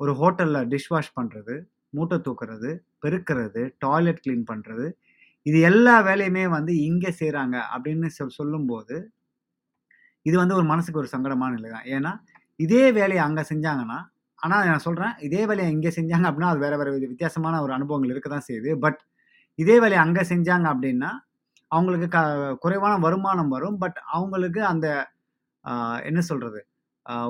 [0.00, 1.54] ஒரு ஹோட்டலில் டிஷ் வாஷ் பண்ணுறது
[1.96, 2.70] மூட்டை தூக்குறது,
[3.04, 4.86] பெருக்கிறது டாய்லெட் க்ளீன் பண்ணுறது
[5.46, 8.96] இது எல்லா வேலையுமே வந்து இங்கே செய்கிறாங்க அப்படின்னு சொ சொல்லும்போது,
[10.26, 11.86] இது வந்து ஒரு மனசுக்கு ஒரு சங்கடமான நிலை தான்.
[11.96, 12.12] ஏன்னா,
[12.60, 13.98] இதே வேலையை அங்கே செஞ்சாங்கன்னா
[14.46, 18.30] ஆனால் நான் சொல்கிறேன் இதே வேலையை இங்கே செஞ்சாங்க அப்படின்னா, அது வேறு வேறு வித்தியாசமான ஒரு அனுபவங்கள் இருக்க
[18.30, 18.72] தான் செய்யுது.
[18.84, 19.00] பட்
[19.58, 21.10] இதே வேலையை அங்கே செஞ்சாங்க அப்படின்னா,
[21.70, 22.20] அவங்களுக்கு க
[22.64, 23.78] குறைவான வருமானம் வரும்.
[23.84, 24.88] பட் அவங்களுக்கு அந்த
[26.10, 26.60] என்ன சொல்கிறது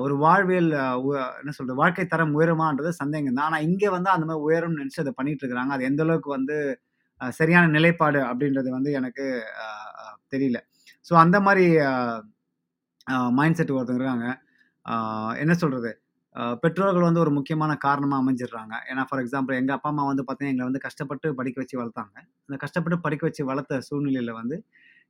[0.03, 0.69] ஒரு வாழ்வியல்
[1.01, 1.09] உ
[1.41, 3.47] என்ன சொல்கிறது வாழ்க்கை தரம் உயருமான்றது சந்தேகம் தான்.
[3.49, 5.73] ஆனால் இங்கே வந்து அந்த மாதிரி உயரும்னு நினச்சி அதை பண்ணிட்டு இருக்கிறாங்க.
[5.77, 6.57] அது எந்த அளவுக்கு வந்து
[7.21, 9.25] சரியான நிலைப்பாடு அப்படின்றது வந்து எனக்கு
[10.33, 10.59] தெரியல.
[11.05, 11.65] ஸோ அந்த மாதிரி
[13.37, 14.27] மைண்ட் செட் ஒருத்தவங்க இருக்காங்க.
[15.43, 15.91] என்ன சொல்கிறது
[16.61, 18.73] பெற்றோர்கள் வந்து ஒரு முக்கியமான காரணமாக அமைஞ்சிடுறாங்க.
[18.91, 22.15] ஏன்னா ஃபார் எக்ஸாம்பிள் எங்கள் அப்பா, அம்மா வந்து பார்த்தீங்கன்னா, எங்களை வந்து கஷ்டப்பட்டு படிக்க வச்சு வளர்த்தாங்க.
[22.45, 24.57] அந்த கஷ்டப்பட்டு படிக்க வச்சு வளர்த்த சூழ்நிலையில் வந்து,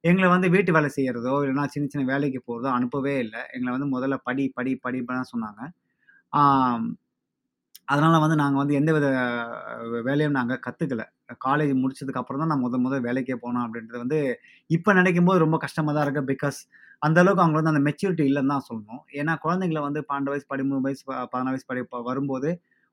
[0.01, 4.17] எங்களை வந்து வீட்டு வேலை செய்கிறதோ இல்லைன்னா சின்ன சின்ன வேலைக்கு போகிறதோ அனுப்பவே இல்லை எங்களை வந்து முதல்ல
[4.23, 5.61] படி, படி, படிப்பெல்லாம் சொன்னாங்க.
[7.87, 9.07] அதனால் வந்து நாங்கள் வந்து எந்த வித
[10.07, 11.03] வேலையும் நாங்கள் கற்றுக்கல
[11.45, 14.19] காலேஜ் முடிச்சதுக்கு அப்புறம் தான் நான் முத முத வேலைக்கே போனோம் அப்படின்றது வந்து,
[14.69, 16.59] இப்போ நினைக்கும் போது ரொம்ப கஷ்டமாக தான் இருக்குது பிகாஸ்
[17.01, 19.01] அந்த அளவுக்கு அவங்க வந்து அந்த மெச்சூரிட்டி இல்லைன்னு தான் சொல்லணும்.
[19.19, 22.49] ஏன்னா குழந்தைங்கள வந்து 12 வயசு, 13 வயசு, ப 14 வயசு படி வரும்போது,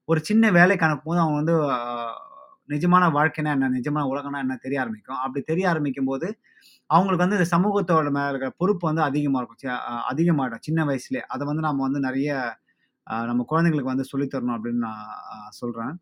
[0.09, 1.57] ஒரு சின்ன வேலைக்கு அனுப்பும்போது அவங்க வந்து
[2.69, 3.71] நிஜமான வாழ்க்கைன்னா என்ன?
[3.79, 4.55] நிஜமான உலகம்னா என்ன?
[4.65, 5.21] தெரிய ஆரம்பிக்கும்.
[5.25, 6.29] அப்படி தெரிய ஆரம்பிக்கும்போது,
[6.91, 9.81] அவங்களுக்கு வந்து இந்த சமூகத்தோட மேல இருக்கிற பொறுப்பு வந்து அதிகமாக இருக்கும்.
[10.13, 12.31] அதிகமாகிடும் சின்ன வயசுலேயே அதை வந்து நம்ம வந்து நிறைய
[13.31, 15.05] நம்ம குழந்தைங்களுக்கு வந்து சொல்லித்தரணும் அப்படின்னு நான்
[15.61, 15.95] சொல்கிறேன்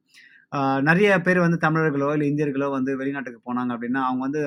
[0.88, 4.42] நிறைய பேர் வந்து தமிழர்களோ, இல்லை இந்தியர்களோ வந்து வெளிநாட்டுக்கு போனாங்க அப்படின்னா, அவங்க வந்து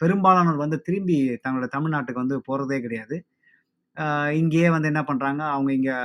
[0.00, 3.16] பெரும்பாலானோர் வந்து திரும்பி தங்களோட தமிழ்நாட்டுக்கு வந்து போகிறதே கிடையாது.
[4.40, 5.96] இங்கேயே வந்து என்ன பண்ணுறாங்க அவங்க இங்கே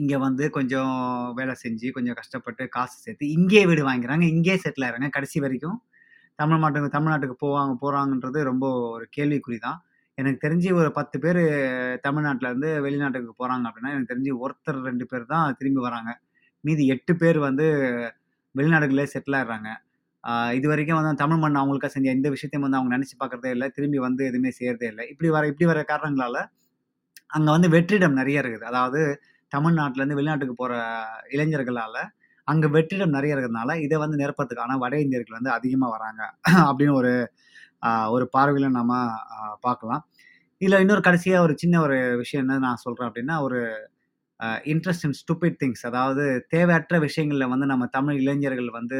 [0.00, 0.92] இங்கே வந்து கொஞ்சம்
[1.38, 5.78] வேலை செஞ்சு, கொஞ்சம் கஷ்டப்பட்டு காசு சேர்த்து, இங்கேயே வீடு வாங்கிறாங்க இங்கேயே செட்டில் ஆகிறாங்க கடைசி வரைக்கும்
[6.38, 9.78] தமிழ்நாட்டுக்கு தமிழ்நாட்டுக்கு போவாங்க போகிறாங்கன்றது ரொம்ப ஒரு கேள்விக்குறி தான்.
[10.20, 11.40] எனக்கு தெரிஞ்சு ஒரு பத்து பேர்
[12.06, 16.10] தமிழ்நாட்டில் இருந்து வெளிநாட்டுக்கு போகிறாங்க அப்படின்னா, எனக்கு தெரிஞ்சு ஒருத்தர் ரெண்டு பேர் தான் திரும்பி வராங்க.
[16.64, 17.66] மீதி எட்டு பேர் வந்து
[18.54, 19.70] வெளிநாடுகளே செட்டில் ஆயிடுறாங்க.
[20.58, 23.98] இது வரைக்கும் வந்து தமிழ் மண் அவங்களுக்காக செஞ்ச எந்த விஷயத்தையும் வந்து அவங்க நினச்சி பார்க்குறதே இல்லை திரும்பி
[24.06, 26.40] வந்து எதுவுமே செய்கிறதே இல்லை இப்படி வர இப்படி வர காரணங்களால்
[27.36, 28.66] அங்கே வந்து வெற்றிடம் நிறைய இருக்குது.
[28.70, 29.00] அதாவது
[29.52, 30.74] தமிழ்நாட்டிலேருந்து வெளிநாட்டுக்கு போகிற
[31.34, 32.02] இளைஞர்களால்
[32.48, 36.22] அங்கே வெற்றிடம் நிறைய இருக்கிறதுனால, இதை வந்து நிரப்புறதுக்கான வட இந்தியர்கள் வந்து அதிகமாக வராங்க.
[36.68, 37.12] அப்படின்னு ஒரு
[38.10, 38.92] ஒரு பார்வையில் நம்ம
[39.60, 40.02] பார்க்கலாம்.
[40.60, 43.60] இதில் இன்னொரு கடைசியாக ஒரு சின்ன ஒரு விஷயம் என்ன நான் சொல்கிறேன் அப்படின்னா, ஒரு
[44.66, 48.98] இன்ட்ரெஸ்ட் இன் ஸ்டூபிட் திங்ஸ் அதாவது தேவையற்ற விஷயங்களில் வந்து நம்ம தமிழ் இளைஞர்கள் வந்து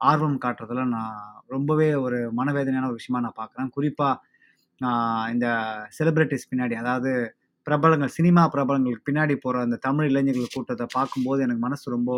[0.00, 3.70] ஆர்வம் காட்டுறதுல நான் ரொம்பவே ஒரு மனவேதனையான ஒரு விஷயமா நான் பார்க்குறேன்.
[3.70, 4.14] குறிப்பாக
[4.80, 5.46] நான் இந்த
[5.98, 7.10] செலிப்ரிட்டிஸ் பின்னாடி அதாவது
[7.66, 12.12] பிரபலங்கள் சினிமா பிரபலங்களுக்கு பின்னாடி போகிற அந்த தமிழ் இளைஞர்கள் கூட்டத்தை பார்க்கும்போது எனக்கு மனசு ரொம்ப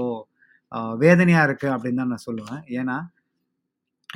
[1.00, 2.62] வேதனையாக இருக்குது அப்படின்னு தான் நான் சொல்லுவேன்.
[2.80, 2.96] ஏன்னா,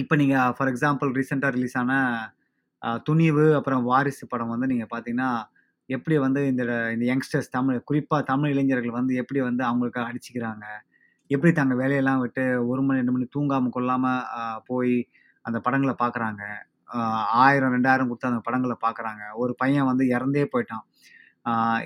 [0.02, 1.92] இப்போ நீங்கள் ஃபார் எக்ஸாம்பிள் ரீசெண்டாக ரிலீஸ் ஆன
[3.08, 5.30] துணிவு, அப்புறம் வாரிசு படம் வந்து நீங்கள் பார்த்தீங்கன்னா,
[5.88, 6.62] எப்படி வந்து இந்த
[6.94, 10.64] இந்த யங்ஸ்டர்ஸ் தமிழ் குறிப்பாக தமிழ் இளைஞர்கள் வந்து எப்படி வந்து அவங்களுக்கு அடிச்சுக்கிறாங்க.
[11.30, 14.96] எப்படி தாங்க வேலையெல்லாம் விட்டு ஒரு மணி, ரெண்டு மணி தூங்காமல் கொள்ளாமல் போய்
[15.44, 16.42] அந்த படங்களை பார்க்குறாங்க.
[17.44, 19.22] ஆயிரம் ரெண்டாயிரம் கொடுத்து அந்த படங்களை பார்க்குறாங்க.
[19.42, 20.84] ஒரு பையன் வந்து இறந்தே போயிட்டான்.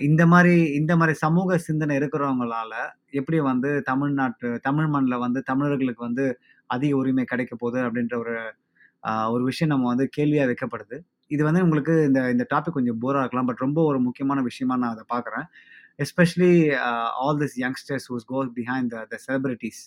[0.09, 2.73] இந்த மாதிரி இந்த மாதிரி சமூக சிந்தனை இருக்கிறவங்களால,
[3.20, 6.27] எப்படி வந்து தமிழ்நாட்டு தமிழ் மண்ணில் வந்து தமிழர்களுக்கு வந்து
[6.76, 8.35] அதிக உரிமை கிடைக்க போகுது அப்படின்ற ஒரு
[9.35, 10.96] ஒரு விஷயம் நம்ம வந்து கேள்வியாக வைக்கப்படுது.
[11.35, 13.48] இது வந்து உங்களுக்கு இந்த இந்த டாபிக் கொஞ்சம் போராக இருக்கலாம்.
[13.50, 15.46] பட் ரொம்ப ஒரு முக்கியமான விஷயமா நான் அதை பார்க்குறேன்.
[16.04, 16.52] Especially
[17.22, 19.83] all this youngsters who's goes behind the the celebrities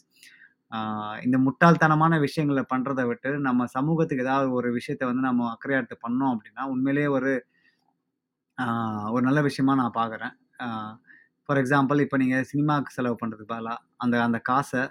[1.25, 6.33] இந்த முட்டாள்தனமான விஷயங்களை பண்ணுறதை விட்டு, நம்ம சமூகத்துக்கு ஏதாவது ஒரு விஷயத்த வந்து நம்ம அக்கறையா எடுத்து பண்ணோம்
[6.35, 7.31] அப்படின்னா, உண்மையிலேயே ஒரு
[9.13, 10.33] ஒரு நல்ல விஷயமா நான் பார்க்குறேன்.
[11.49, 14.83] ஃபார் எக்ஸாம்பிள் இப்போ நீங்கள் சினிமாவுக்கு செலவு பண்ணுறதுக்கு பதிலாக அந்த அந்த காசை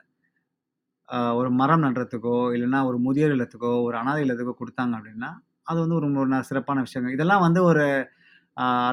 [1.39, 5.31] ஒரு மரம் நடுறதுக்கோ, இல்லைன்னா ஒரு முதியோர் இல்லத்துக்கோ, ஒரு அனாதை இல்லத்துக்கோ கொடுத்தாங்க அப்படின்னா,
[5.67, 7.15] அது வந்து ஒரு ஒரு சிறப்பான விஷயங்கள்.
[7.15, 7.85] இதெல்லாம் வந்து ஒரு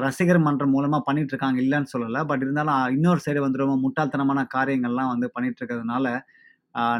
[0.04, 5.12] ரசிகர் மன்றம் மூலமாக பண்ணிட்டு இருக்காங்க, இல்லைன்னு சொல்லலை பட் இருந்தாலும் இன்னொரு சைடு வந்து ரொம்ப முட்டாள்தனமான காரியங்கள்லாம்
[5.14, 6.06] வந்து பண்ணிட்டு இருக்கிறதுனால,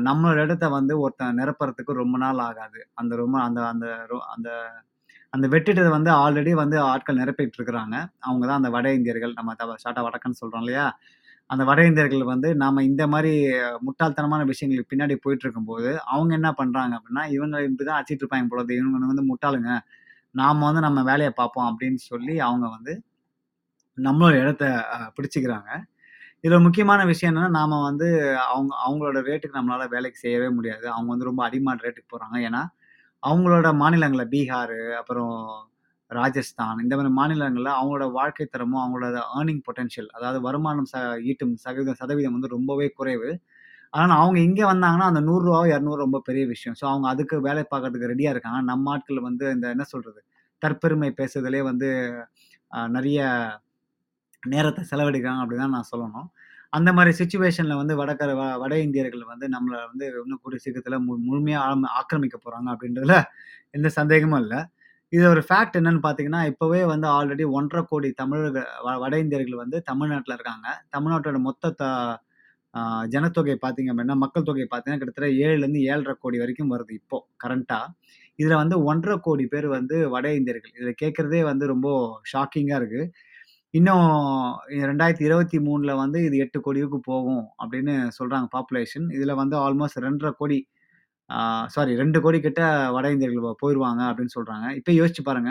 [0.07, 2.81] நம்மளோட இடத்த வந்து ஒருத்தன் நிரப்புறதுக்கு ரொம்ப நாள் ஆகாது.
[2.97, 3.87] அந்த ரொம்ப அந்த அந்த
[4.35, 4.49] அந்த
[5.33, 7.97] அந்த வெட்டிட்டதை வந்து ஆல்ரெடி வந்து ஆட்கள் நிரப்பிட்டு இருக்கிறாங்க.
[8.23, 9.35] அவங்க தான் அந்த வட இந்தியர்கள்.
[9.39, 10.87] நம்ம ஷார்ட்டாக வடக்கன்னு சொல்கிறோம் இல்லையா?
[11.51, 13.33] அந்த வட இந்தியர்கள் வந்து நாம் இந்த மாதிரி
[13.87, 18.81] முட்டாள்தனமான விஷயங்களுக்கு பின்னாடி போயிட்டு இருக்கும்போது, அவங்க என்ன பண்ணுறாங்க அப்படின்னா, இவங்க இப்படிதான் அடிச்சிட்டு இருப்பாய்ங்க போல இருக்கு.
[18.83, 19.71] இவங்க வந்து முட்டாளுங்க.
[20.35, 22.93] நாம் வந்து நம்ம வேலையை பார்ப்போம் அப்படின்னு சொல்லி அவங்க வந்து
[23.99, 24.65] நம்மளோட இடத்த
[25.17, 25.71] பிடிச்சிக்கிறாங்க
[26.45, 28.09] இதில் முக்கியமான விஷயம் என்னென்னா நாம் வந்து
[28.47, 30.87] அவங்க அவங்களோட ரேட்டுக்கு நம்மளால் வேலைக்கு செய்யவே முடியாது.
[30.91, 32.63] அவங்க வந்து ரொம்ப அடிமான ரேட்டுக்கு போகிறாங்க ஏன்னா,
[33.23, 35.35] அவங்களோட மாநிலங்களில் பீகார் அப்புறம்
[36.11, 39.07] ராஜஸ்தான் இந்த மாதிரி மாநிலங்களில் அவங்களோட வாழ்க்கை தரமும், அவங்களோட
[39.39, 40.97] ஏர்னிங் பொட்டென்ஷியல் அதாவது வருமானம் ச
[41.29, 43.31] ஈட்டும் சதவீதம் சதவீதம் வந்து ரொம்பவே குறைவு.
[43.93, 46.77] ஆனால் அவங்க இங்கே வந்தாங்கன்னா, அந்த நூறுரூவா இரநூறு ரொம்ப பெரிய விஷயம்.
[46.81, 48.61] ஸோ அவங்க அதுக்கு வேலை பார்க்கறதுக்கு ரெடியாக இருக்காங்க.
[48.73, 50.21] நம்ம ஆட்கள் வந்து இந்த என்ன சொல்கிறது
[50.63, 51.89] தற்பெருமை பேசுறதுலேயே வந்து
[52.97, 53.21] நிறைய
[54.43, 56.29] நேரத்தை நேரத்த செலவழிக்கிறாங்க அப்படின்னு தான் நான் சொல்லணும்.
[56.73, 61.15] அந்த மாதிரி சுச்சுவேஷனில் வந்து வடக்கர வ வட இந்தியர்கள் வந்து நம்மளை வந்து இன்னும் கூடிய சீக்கிரத்தில் மு
[61.27, 63.17] முழுமையாக ஆக்கிரமிக்க போகிறாங்க அப்படின்றதுல
[63.75, 64.61] எந்த சந்தேகமும் இல்லை
[65.13, 68.53] இது ஒரு ஃபேக்ட் என்னன்னு பார்த்தீங்கன்னா, இப்போவே வந்து ஆல்ரெடி ஒன்றரை கோடி தமிழர்கள்
[68.85, 70.67] வ வட இந்தியர்கள் வந்து தமிழ்நாட்டில் இருக்காங்க.
[70.95, 71.85] தமிழ்நாட்டோட மொத்த த
[73.13, 77.81] ஜனத்தொகை பார்த்தீங்க அப்படின்னா, மக்கள் தொகை பார்த்தீங்கன்னா, கிட்டத்தட்ட 7லருந்து 7,50,00,000 வரைக்கும் வருது இப்போ கரண்ட்டா.
[78.39, 80.75] இதில் வந்து 1 1/2 கோடி பேர் வந்து வட இந்தியர்கள்.
[80.79, 81.89] இதில் கேட்குறதே வந்து ரொம்ப
[82.33, 83.07] ஷாக்கிங்காக இருக்குது
[83.75, 84.07] இன்னும்
[84.79, 89.09] 2023ல வந்து இது எட்டு கோடிக்கு போகும் அப்படின்னு சொல்கிறாங்க பாப்புலேஷன்.
[89.17, 90.59] இதில் வந்து ஆல்மோஸ்ட் 2 1/2 கோடி
[91.75, 92.63] சாரி ரெண்டு கோடி கிட்ட
[92.97, 95.51] வட இந்தியர்கள் போயிடுவாங்க அப்படின்னு சொல்கிறாங்க இப்போ யோசிச்சு பாருங்க.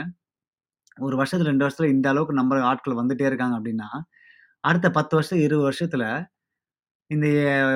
[0.98, 3.90] ஒரு வருஷத்துல ரெண்டு வருஷத்துல இந்த அளவுக்கு நம்பர் ஆட்கள் வந்துட்டே இருக்காங்க அப்படின்னா,
[4.64, 6.06] அடுத்த 10 வருஷம், 20 வருஷத்துல
[7.12, 7.28] இந்த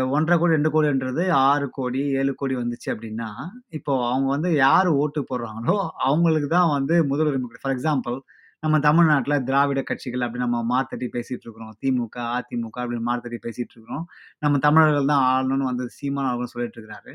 [0.09, 3.29] 1 1/2 கோடி, ரெண்டு கோடின்றது ஆறு கோடி, ஏழு கோடி வந்துச்சு அப்படின்னா,
[3.77, 8.17] இப்போ அவங்க வந்து யார் ஓட்டு போடுறாங்களோ, அவங்களுக்கு தான் வந்து முதலுரிமை ஃபார் எக்ஸாம்பிள்
[8.63, 11.73] நம்ம தமிழ்நாட்டில் திராவிட கட்சிகள் அப்படி நம்ம மாத்தட்டி பேசிகிட்டு இருக்கிறோம்.
[11.81, 14.05] திமுக, அதிமுக அப்படின்னு மாத்தட்டி பேசிகிட்டு இருக்கிறோம்.
[14.41, 17.13] நம்ம தமிழர்கள் தான் ஆளணும்னு வந்து சீமான் அவர்கள் சொல்லிட்டு இருக்கிறாரு.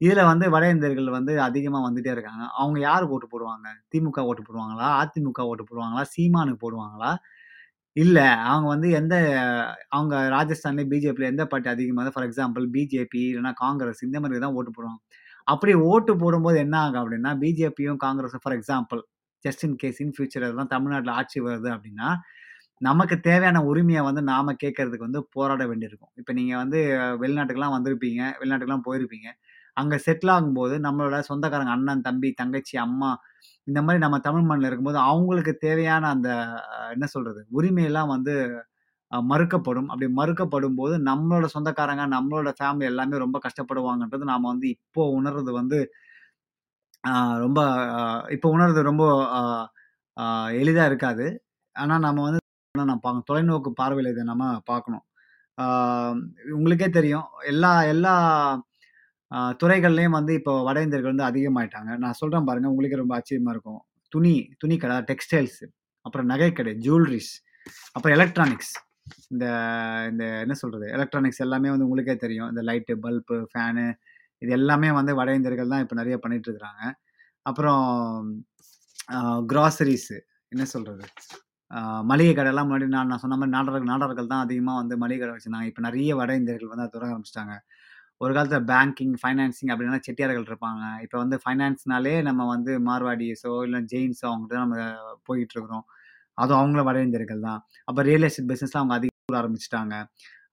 [0.00, 2.44] இதுல வந்து வட இந்தியர்கள் வந்து அதிகமா வந்துட்டே இருக்காங்க.
[2.54, 3.66] அவங்க யாருக்கு ஓட்டு போடுவாங்க?
[3.92, 4.88] திமுக ஓட்டு போடுவாங்களா?
[5.02, 6.04] அதிமுக ஓட்டு போடுவாங்களா?
[6.14, 7.10] சீமானுக்கு போடுவாங்களா?
[7.96, 9.14] இல்ல அவங்க வந்து எந்த
[9.90, 14.72] அவங்க ராஜஸ்தான்ல பிஜேபில எந்த பார்ட்டி அதிகமா ஃபார் எக்ஸாம்பிள் பிஜேபி இல்லைன்னா காங்கிரஸ் இந்த மாதிரி தான் ஓட்டு
[14.76, 15.00] போடுவாங்க.
[15.46, 19.02] அப்படி ஓட்டு போடும்போது என்ன ஆகும் அப்படின்னா, பிஜேபியும் காங்கிரஸும் for example
[19.44, 22.08] just in case in future அதெல்லாம் தமிழ்நாட்டில் ஆட்சி வருது அப்படின்னா,
[22.80, 26.12] நமக்கு தேவையான உரிமைய வந்து நாம கேட்கறதுக்கு வந்து போராட வேண்டியிருக்கும்.
[26.16, 26.80] இப்ப நீங்க வந்து
[27.22, 28.22] வெளிநாட்டுக்கெல்லாம் வந்திருப்பீங்க.
[28.40, 29.28] வெளிநாட்டுக்கெல்லாம் போயிருப்பீங்க.
[29.76, 33.10] அங்கே செட்டில் ஆகும்போது நம்மளோட சொந்தக்காரங்க அண்ணன், தம்பி, தங்கச்சி, அம்மா
[33.66, 36.30] இந்த மாதிரி நம்ம தமிழ் மண்ணில் இருக்கும்போது, அவங்களுக்கு தேவையான அந்த
[36.94, 38.34] என்ன சொல்கிறது உரிமையெல்லாம் வந்து
[39.12, 39.88] மறுக்கப்படும்.
[39.92, 45.78] அப்படி மறுக்கப்படும் போது நம்மளோட சொந்தக்காரங்க, நம்மளோட ஃபேமிலி எல்லாமே ரொம்ப கஷ்டப்படுவாங்கன்றது நாம் வந்து இப்போ உணர்றது வந்து
[47.44, 47.60] ரொம்ப
[48.36, 49.04] இப்போ உணர்றது ரொம்ப
[50.62, 51.26] எளிதாக இருக்காது.
[51.76, 52.40] ஆனால் நம்ம வந்து
[52.74, 53.28] நம்ம பார்க்கணும்.
[53.30, 55.04] தொலைநோக்கு பார்வையில் இதை நம்ம பார்க்கணும்.
[56.56, 57.26] உங்களுக்கே தெரியும்.
[57.52, 58.14] எல்லா எல்லா
[59.60, 61.92] துறைகள்லேயும் வந்து இப்போ வட இந்தியர்கள் வந்து அதிகமாயிட்டாங்க.
[62.04, 63.80] நான் சொல்கிறேன் பாருங்கள் உங்களுக்கு ரொம்ப ஆச்சரியமாக இருக்கும்.
[64.12, 65.62] துணி துணி கடை, டெக்ஸ்டைல்ஸ்,
[66.06, 67.32] அப்புறம் நகைக்கடை, ஜுவல்லரிஸ்
[67.96, 68.74] அப்புறம் எலக்ட்ரானிக்ஸ்.
[69.32, 69.46] இந்த
[70.10, 72.50] இந்த என்ன சொல்கிறது எலக்ட்ரானிக்ஸ் எல்லாமே வந்து உங்களுக்கே தெரியும்.
[72.52, 73.86] இந்த லைட்டு, பல்பு, ஃபேனு
[74.42, 76.82] இது எல்லாமே வந்து வட இந்தியர்கள் தான் இப்போ நிறைய பண்ணிட்டு இருக்கிறாங்க.
[77.46, 77.84] அப்புறம்
[79.50, 80.16] க்ராசரிஸு
[80.52, 81.04] என்ன சொல்கிறது
[82.10, 85.70] மளிகை கடைலாம் முன்னாடி நான் நான் சொன்ன மாதிரி நாடர்கள் நாடர்கள் தான் அதிகமாக வந்து மளிகை கடை வச்சுருந்தாங்க
[85.70, 87.54] இப்போ நிறைய வட இந்தியர்கள் வந்து அதை தொடங்க ஆரம்பிச்சிட்டாங்க
[88.20, 90.84] ஒரு காலத்தில் பேங்கிங், ஃபைனான்சிங் அப்படின்னா செட்டியார்கள் இருப்பாங்க.
[91.04, 94.86] இப்போ வந்து ஃபைனான்ஸ்னாலே நம்ம வந்து மார்வாடிஸோ, இல்லை ஜெயின்ஸோ அவங்ககிட்ட தான் நம்ம
[95.28, 95.84] போயிட்டுருக்குறோம்
[96.38, 97.60] அதுவும் அவங்களும் வட இந்தியர்கள் தான்.
[97.88, 99.94] அப்போ ரியல் எஸ்டேட் பிஸ்னஸ்லாம் அவங்க அதிகம் ஆரம்பிச்சிட்டாங்க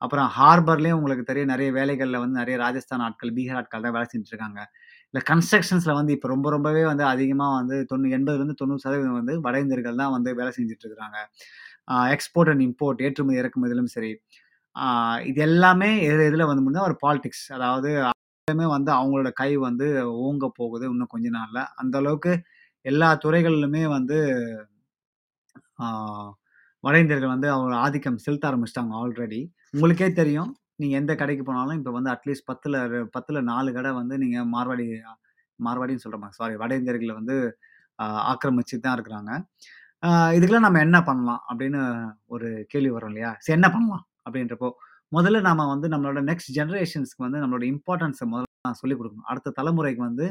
[0.06, 4.60] அப்புறம் ஹார்பர்லேயும் உங்களுக்கு தெரியும் நிறைய வேலைகளில் வந்து நிறைய ராஜஸ்தான் ஆட்கள், பீகார் ஆட்கள் தான் வேலை செஞ்சுருக்காங்க
[5.14, 10.00] இல்லை கன்ஸ்ட்ரக்ஷன்ஸில் வந்து இப்போ ரொம்ப ரொம்பவே வந்து அதிகமாக வந்து தொண்ணூ 80லேருந்து 90% வந்து வட இந்தியர்கள்
[10.02, 11.18] தான் வந்து வேலை செஞ்சுட்டு இருக்கிறாங்க.
[12.16, 14.12] எக்ஸ்போர்ட் அண்ட் இம்போர்ட் ஏற்றுமதி, இறக்குமதியிலும் சரி.
[15.30, 17.46] இது எல்லாமே எது இதில் வந்து ஒரு பாலிடிக்ஸ்.
[17.58, 17.90] அதாவது
[18.48, 19.88] எல்லாமே வந்து அவங்களோட கை வந்து
[20.28, 22.32] ஓங்க போகுது இன்னும் கொஞ்ச நாளில் அந்த அளவுக்கு
[22.86, 24.18] எல்லா துறைகளிலுமே வந்து
[26.84, 29.40] வட இந்தியர்கள் வந்து அவங்க ஆதிக்கம் செலுத்த ஆரம்பிச்சிட்டாங்க ஆல்ரெடி.
[29.76, 30.50] உங்களுக்கே தெரியும்.
[30.82, 32.78] நீங்கள் எந்த கடைக்கு போனாலும் இப்போ வந்து அட்லீஸ்ட் 10ல
[33.16, 34.86] 10ல 4 கடை வந்து நீங்கள் மார்வாடி
[35.60, 37.36] மார்வாடின்னு சொல்றேன் சாரி வட இந்தியர்களை வந்து
[38.32, 39.32] ஆக்கிரமிச்சு ஆக்கிரமிச்சுட்டு தான் இருக்கிறாங்க.
[40.38, 41.42] இதுக்கெல்லாம் நம்ம என்ன பண்ணலாம்?
[41.52, 41.82] அப்படின்னு
[42.36, 43.32] ஒரு கேள்வி வரும் இல்லையா?
[43.46, 44.04] சரி என்ன பண்ணலாம்?
[44.26, 44.70] அப்படின்றப்போ,
[45.12, 50.02] முதல்ல நாம வந்து நம்மளோட நெக்ஸ்ட் ஜென்ரேஷன்ஸ்க்கு வந்து நம்மளோட இம்பார்ட்டன்ஸை முதல்ல நான் சொல்லிக் கொடுக்கணும் அடுத்த தலைமுறைக்கு
[50.10, 50.26] வந்து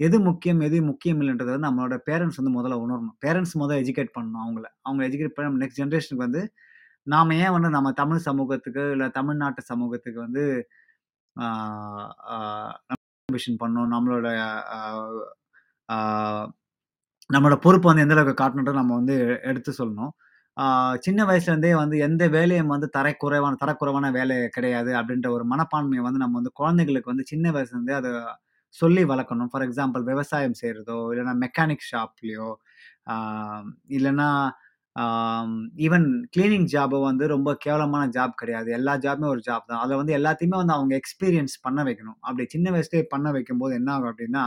[0.00, 3.16] எது முக்கியம், எது முக்கியம் இல்லைன்றத வந்து நம்மளோட பேரண்ட்ஸ் வந்து முதல்ல உணரணும்.
[3.26, 4.66] பேரன்ட்ஸ் முதல்ல எஜுகேட் பண்ணணும் அவங்கள.
[4.86, 6.42] அவங்க எஜுகேட் பண்ண நெக்ஸ்ட் ஜென்ரேஷனுக்கு வந்து
[7.06, 10.44] நாம் ஏன் வந்து நம்ம தமிழ் சமூகத்துக்கு, இல்லை தமிழ்நாட்டு சமூகத்துக்கு வந்து
[13.18, 13.92] கான்ட்ரிபியூஷன் பண்ணணும்.
[13.94, 14.28] நம்மளோட
[17.30, 19.16] நம்மளோட பொறுப்பு வந்து எந்த அளவுக்கு காட்டணுன்றத நம்ம வந்து
[19.50, 20.12] எடுத்து சொல்லணும்.
[21.02, 26.38] சின்ன வயசுலேருந்தே வந்து எந்த வேலையும் வந்து தரக்குறைவான தரக்குறைவான வேலை கிடையாது அப்படின்ற ஒரு மனப்பான்மையை வந்து நம்ம
[26.40, 28.12] வந்து குழந்தைங்களுக்கு வந்து சின்ன வயசுலேருந்தே அதை
[28.74, 29.50] சொல்லி வளர்க்கணும்.
[29.52, 32.48] ஃபார் எக்ஸாம்பிள் விவசாயம் செய்கிறதோ இல்லைனா மெக்கானிக் ஷாப்லேயோ
[33.90, 34.28] இல்லைன்னா
[35.84, 38.68] ஈவன் கிளீனிங் ஜாப் வந்து ரொம்ப கேவலமான ஜாப் கிடையாது.
[38.72, 39.80] எல்லா ஜாப்புமே ஒரு ஜாப் தான்.
[39.82, 42.18] அதில் வந்து எல்லாத்தையுமே வந்து அவங்க எக்ஸ்பீரியன்ஸ் பண்ண வைக்கணும்.
[42.20, 44.44] அப்படி சின்ன வயசுலேயே பண்ண வைக்கும்போது என்ன ஆகும் அப்படின்னா,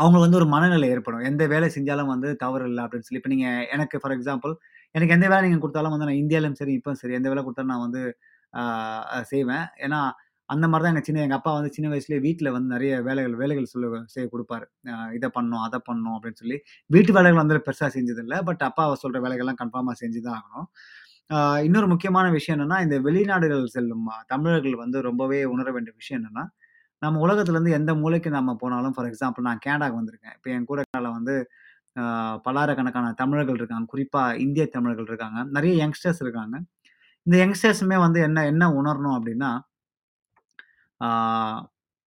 [0.00, 1.24] அவங்களுக்கு வந்து ஒரு மனநிலை ஏற்படும்.
[1.30, 3.20] எந்த வேலை செஞ்சாலும் வந்து தவறு இல்லை அப்படின்னு சொல்லி.
[3.22, 4.54] இப்போ நீங்கள் எனக்கு ஃபார் எக்ஸாம்பிள்
[4.94, 7.84] எனக்கு எந்த வேலை நீங்கள் கொடுத்தாலும் வந்து நான் இந்தியாவிலும் சரி, இப்போ சரி எந்த வேலை கொடுத்தாலும் நான்
[7.86, 8.02] வந்து
[9.32, 9.64] செய்வேன்.
[9.84, 10.00] ஏன்னா,
[10.48, 13.70] அந்த மாதிரி தான் எங்கள் சின்ன எங்கள் அப்பா வந்து சின்ன வயசுலேயே வீட்டில் வந்து நிறைய வேலைகள் வேலைகள்
[13.72, 14.66] சொல்ல செய்ய கொடுப்பாரு
[15.18, 16.58] இதை பண்ணணும், அதை பண்ணணும் அப்படின்னு சொல்லி.
[16.94, 20.68] வீட்டு வேலைகள் வந்து பெருசாக செஞ்சதில்லை பட் அப்பாவை சொல்கிற வேலைகள்லாம் கன்ஃபார்மாக செஞ்சு தான் ஆகணும்.
[21.66, 26.44] இன்னொரு முக்கியமான விஷயம் என்னென்னா இந்த வெளிநாடுகள் செல்லும் தமிழர்கள் வந்து ரொம்பவே உணர வேண்டிய விஷயம் என்னென்னா
[27.02, 30.34] நம்ம உலகத்துலேருந்து எந்த மூலைக்கு நம்ம போனாலும் ஃபார் எக்ஸாம்பிள் நான் கேனடாக்கு வந்திருக்கேன்.
[30.36, 31.34] இப்போ என் கூட கனடால வந்து
[32.46, 33.86] பல்லாயிரக்கணக்கான தமிழர்கள் இருக்காங்க.
[33.92, 35.40] குறிப்பாக இந்திய தமிழர்கள் இருக்காங்க.
[35.56, 36.56] நிறைய யங்ஸ்டர்ஸ் இருக்காங்க.
[37.26, 39.50] இந்த யங்ஸ்டர்ஸுமே வந்து என்ன என்ன உணரணும் அப்படின்னா,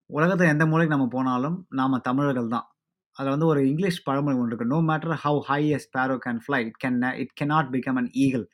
[0.09, 2.67] உலகத்தில் எந்த மூலைக்கு நம்ம போனாலும் நாம் தமிழர்கள் தான்.
[3.17, 6.59] அதில் வந்து ஒரு இங்கிலீஷ் பழமொழி ஒன்று இருக்குது "no matter how high a sparrow can fly,
[6.67, 8.45] it can it cannot become an eagle."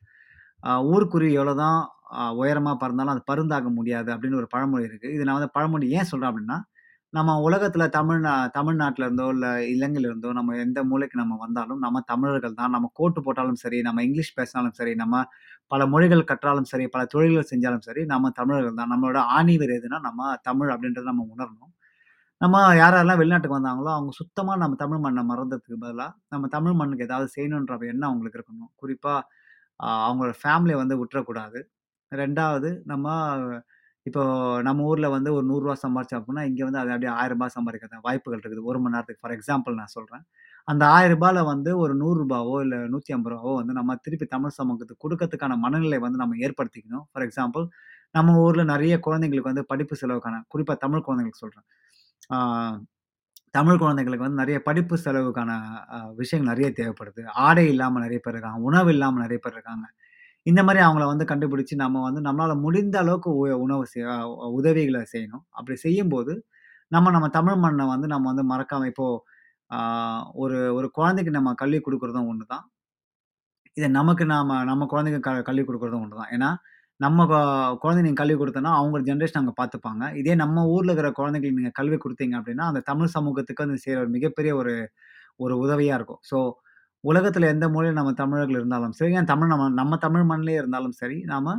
[0.64, 1.80] அ ஊர்க்குருவி எவ்வளோதான்
[2.38, 6.32] உயரமாக பறந்தாலும் அது பருந்தாக முடியாது அப்படின்னு ஒரு பழமொழி இருக்குது இது நான் வந்து பழமொழி ஏன் சொல்கிறேன்
[6.32, 6.58] அப்படின்னா,
[7.14, 12.56] நம்ம உலகத்தில் தமிழ்நா தமிழ்நாட்டில் இருந்தோ, இல்லை இலங்கையில் இருந்தோ நம்ம எந்த மூலைக்கு நம்ம வந்தாலும், நம்ம தமிழர்கள்
[12.56, 12.74] தான்.
[12.76, 15.16] நம்ம கோட்டு போட்டாலும் சரி, நம்ம இங்கிலீஷ் பேசினாலும் சரி, நம்ம
[15.72, 18.92] பல மொழிகள் கற்றாலும் சரி, பல தொழில்கள் செஞ்சாலும் சரி, நம்ம தமிழர்கள் தான்.
[18.96, 21.72] நம்மளோட ஆணிவேர் எதுன்னா, நம்ம தமிழ் அப்படின்றத நம்ம உணரணும்.
[22.42, 27.06] நம்ம யார் யாரெல்லாம் வெளிநாட்டுக்கு வந்தாங்களோ, அவங்க சுத்தமாக நம்ம தமிழ் மண்ணை மறந்ததுக்கு பதிலாக நம்ம தமிழ் மண்ணுக்கு
[27.06, 28.72] ஏதாவது செய்யணுன்ற எண்ணம் அவங்களுக்கு இருக்கணும்.
[28.76, 29.22] குறிப்பாக
[30.06, 31.60] அவங்களோட ஃபேமிலியை வந்து விட்டுறக்கூடாது.
[32.22, 33.08] ரெண்டாவது நம்ம
[34.06, 34.24] இப்போ
[34.68, 37.38] நம்ம ஊரில் வந்து ஒரு நூறுரூவா 100 சம்பாரிச்சோம் இங்கே வந்து அது அப்படியே ரூ.
[37.44, 38.64] 1000 வாய்ப்புகள் இருக்குது.
[38.70, 40.24] ஒரு மணி நேரத்துக்கு ஃபார் எக்ஸாம்பிள் நான் சொல்கிறேன்
[40.68, 40.96] அந்த ரூ.
[40.96, 46.00] 1000ல வந்து ஒரு நூறுரூபாவோ இல்லை நூற்றி ஐம்பது ரூபாவோ வந்து நம்ம திருப்பி தமிழ் சமூகத்துக்கு கொடுக்கறதுக்கான மனநிலை
[46.06, 47.06] வந்து நம்ம ஏற்படுத்திக்கணும்.
[47.12, 47.66] ஃபார் எக்ஸாம்பிள்
[48.18, 51.68] நம்ம ஊரில் நிறைய குழந்தைங்களுக்கு வந்து படிப்பு செலவுக்கான குறிப்பாக தமிழ் குழந்தைங்களுக்கு சொல்கிறேன்
[53.56, 55.52] தமிழ் குழந்தைங்களுக்கு வந்து நிறைய படிப்பு செலவுக்கான
[56.20, 57.22] விஷயங்கள் நிறைய தேவைப்படுது.
[57.48, 58.60] ஆடை இல்லாமல் நிறைய பேர் இருக்காங்க.
[58.70, 59.86] உணவு இல்லாமல் நிறைய பேர் இருக்காங்க.
[60.46, 64.08] இந்த மாதிரி அவங்கள வந்து கண்டுபிடிச்சு நம்ம வந்து நம்மளால் முடிந்த அளவுக்கு உ உணவு செய்
[64.54, 65.44] உதவிகளை செய்யணும்.
[65.52, 66.34] அப்படி செய்யும்போது,
[66.92, 69.08] நம்ம நம்ம தமிழ் மண்ண வந்து நம்ம வந்து மறக்காம இப்போ
[69.72, 69.80] ஆ
[70.44, 72.66] ஒரு ஒரு குழந்தைக்கு நம்ம கல்வி குடுக்குறதும் ஒண்ணு தான்.
[73.78, 76.32] இத நமக்கு நாம நம்ம குழந்தைக்கு க கல்வி குடுக்குறதும் ஒண்ணு தான்.
[76.36, 76.50] ஏன்னா,
[77.00, 77.38] நம்ம கொ
[77.84, 80.04] குழந்தைக்கு நீங்க கல்வி குடுத்தோம்னா, அவங்க ஜெனரேஷன் அங்க பார்த்துப்பாங்க.
[80.22, 84.12] இதே நம்ம ஊர்ல இருக்கிற குழந்தைகளுக்கு நீங்க கல்வி குடுத்தீங்க அப்படின்னா, அந்த தமிழ் சமூகத்துக்கு அது செய்ற ஒரு
[84.18, 84.74] மிகப்பெரிய ஒரு
[85.40, 86.22] ஒரு உதவியா இருக்கும்.
[86.32, 86.38] ஸோ,
[87.04, 91.18] உலகத்தில் எந்த மொழியில் நம்ம தமிழர்கள் இருந்தாலும் சரி, ஏன் தமிழ் நம்ம நம்ம தமிழ் மண்ணிலே இருந்தாலும் சரி,
[91.26, 91.50] நாம்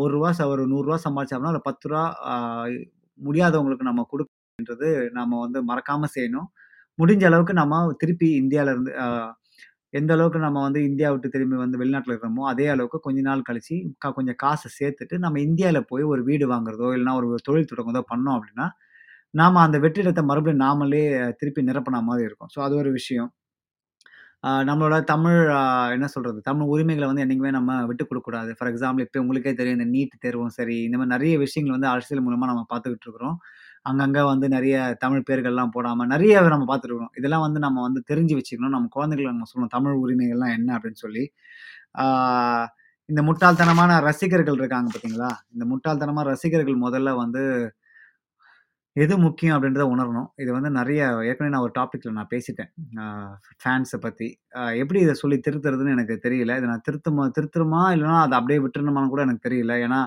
[0.00, 2.02] ஒரு ரூபா ச ஒரு நூறுரூவா சம்பாதிச்சோம்னா அதில் பத்து ரூபா
[3.20, 6.48] முடியாதவங்களுக்கு நம்ம குடுக்கன்றது நாம் வந்து மறக்காமல் செய்யணும்.
[6.98, 8.92] முடிஞ்ச அளவுக்கு நம்ம திருப்பி இந்தியாவிலேருந்து
[9.94, 13.76] எந்த அளவுக்கு நம்ம வந்து இந்தியா விட்டு திரும்பி வந்து வெளிநாட்டில் இருக்கிறோமோ, அதே அளவுக்கு கொஞ்ச நாள் கழிச்சு
[14.16, 18.66] கொஞ்சம் காசை சேர்த்துட்டு, நம்ம இந்தியாவில் போய் ஒரு வீடு வாங்குறதோ, இல்லைனா ஒரு தொழில் தொடங்குறதோ பண்ணோம் அப்படின்னா,
[19.34, 21.02] நாம் அந்த வெற்றிடத்தை மறுபடியும் நாமளே
[21.40, 22.50] திருப்பி நிரப்பின மாதிரி இருக்கும்.
[22.54, 23.30] ஸோ அது ஒரு விஷயம்.
[24.68, 25.38] நம்மளோட தமிழ்
[25.94, 28.50] என்ன சொல்கிறது தமிழ் உரிமைகளை வந்து என்னைக்குமே நம்ம விட்டு குடுக்கக்கூடாது.
[28.56, 32.24] ஃபார் எக்ஸாம்பிள் இப்போ உங்களுக்கே தெரியும் இந்த நீட் தேர்வும் சரி, இந்த மாதிரி நிறைய விஷயங்கள் வந்து அரசியல்
[32.26, 33.36] மூலமாக நம்ம பார்த்துக்கிட்டு இருக்கிறோம்.
[33.90, 37.14] அங்கங்கே வந்து நிறைய தமிழ் பேர்கள்லாம் போடாமல் நிறைய நம்ம பார்த்துட்டு இருக்கிறோம்.
[37.20, 38.74] இதெல்லாம் வந்து நம்ம வந்து தெரிஞ்சு வச்சுக்கணும்.
[38.76, 39.74] நம்ம குழந்தைகளுக்கு நம்ம சொல்லணும்.
[39.76, 41.24] தமிழ் உரிமைகள்லாம் என்ன அப்படின்னு சொல்லி.
[43.08, 45.30] இந்த முட்டாள்தனமான ரசிகர்கள் இருக்காங்க பார்த்தீங்களா?
[45.54, 47.42] இந்த முட்டாள்தனமான ரசிகர்கள் முதல்ல வந்து
[48.98, 50.28] எது முக்கியம் அப்படின்றத உணரணும்.
[50.42, 52.70] இது வந்து நிறைய ஏற்கனவே நான் ஒரு டாப்பிக்கில் நான் பேசிட்டேன்.
[53.62, 54.28] ஃபேன்ஸை பற்றி
[54.82, 56.56] எப்படி இதை சொல்லி திருத்துறதுன்னு எனக்கு தெரியல.
[56.60, 59.74] இதை நான் திருத்துமா திருத்துருமா இல்லைனா அதை அப்படியே விட்டுருணுமான்னு கூட எனக்கு தெரியல.
[59.86, 60.00] ஏன்னா,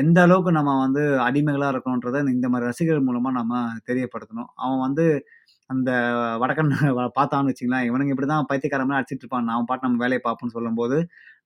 [0.00, 3.54] எந்த அளவுக்கு நம்ம வந்து அடிமைகளாக இருக்கணுன்றத இந்த மாதிரி ரசிகர்கள் மூலமாக நம்ம
[3.90, 4.50] தெரியப்படுத்தணும்.
[4.64, 5.04] அவன் வந்து
[5.70, 5.90] அந்த
[6.42, 6.70] வடக்கன்
[7.18, 8.46] பார்த்தான்னு வச்சிங்களேன் இவனுங்க இப்படி தான்
[8.88, 9.50] மாரி அடிச்சிட்டு இருப்பான்.
[9.54, 10.98] அவன் பாட்டு நம்ம வேலையை பார்ப்போம்னு சொல்லும்போது,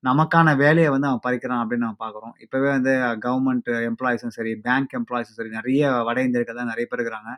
[0.05, 2.35] நமக்கான வேலையை வந்து அவன் பறிக்கிறான் அப்படின்னு நம்ம பார்க்குறோம்.
[2.45, 2.93] இப்போவே வந்து
[3.25, 7.33] கவர்மெண்ட் எம்ப்ளாயிஸும் சரி, பேங்க் எம்ப்ளாயிஸும் சரி, நிறைய வட இந்தியர்கள் தான் நிறைய பேர் இருக்கிறாங்க.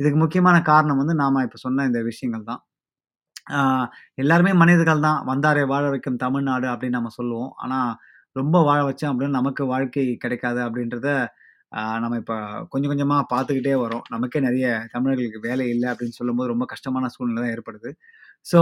[0.00, 2.62] இதுக்கு முக்கியமான காரணம் வந்து நாம் இப்போ சொன்ன இந்த விஷயங்கள் தான்.
[4.18, 5.20] எல்லாருமே மனிதர்கள் தான்.
[5.30, 7.52] "வந்தாரை வாழ வைக்கும் தமிழ்நாடு" அப்படின்னு நம்ம சொல்லுவோம்.
[7.64, 7.90] ஆனால்
[8.36, 11.08] ரொம்ப வாழ வச்சோம் அப்படின்னு நமக்கு வாழ்க்கை கிடைக்காது அப்படின்றத
[12.02, 12.36] நம்ம இப்போ
[12.72, 14.04] கொஞ்சம் கொஞ்சமாக பார்த்துக்கிட்டே வரோம்.
[14.14, 17.90] நமக்கே நிறைய தமிழர்களுக்கு வேலை இல்லை அப்படின்னு சொல்லும்போது ரொம்ப கஷ்டமான சூழ்நிலை தான் ஏற்படுது.
[18.46, 18.58] ஸோ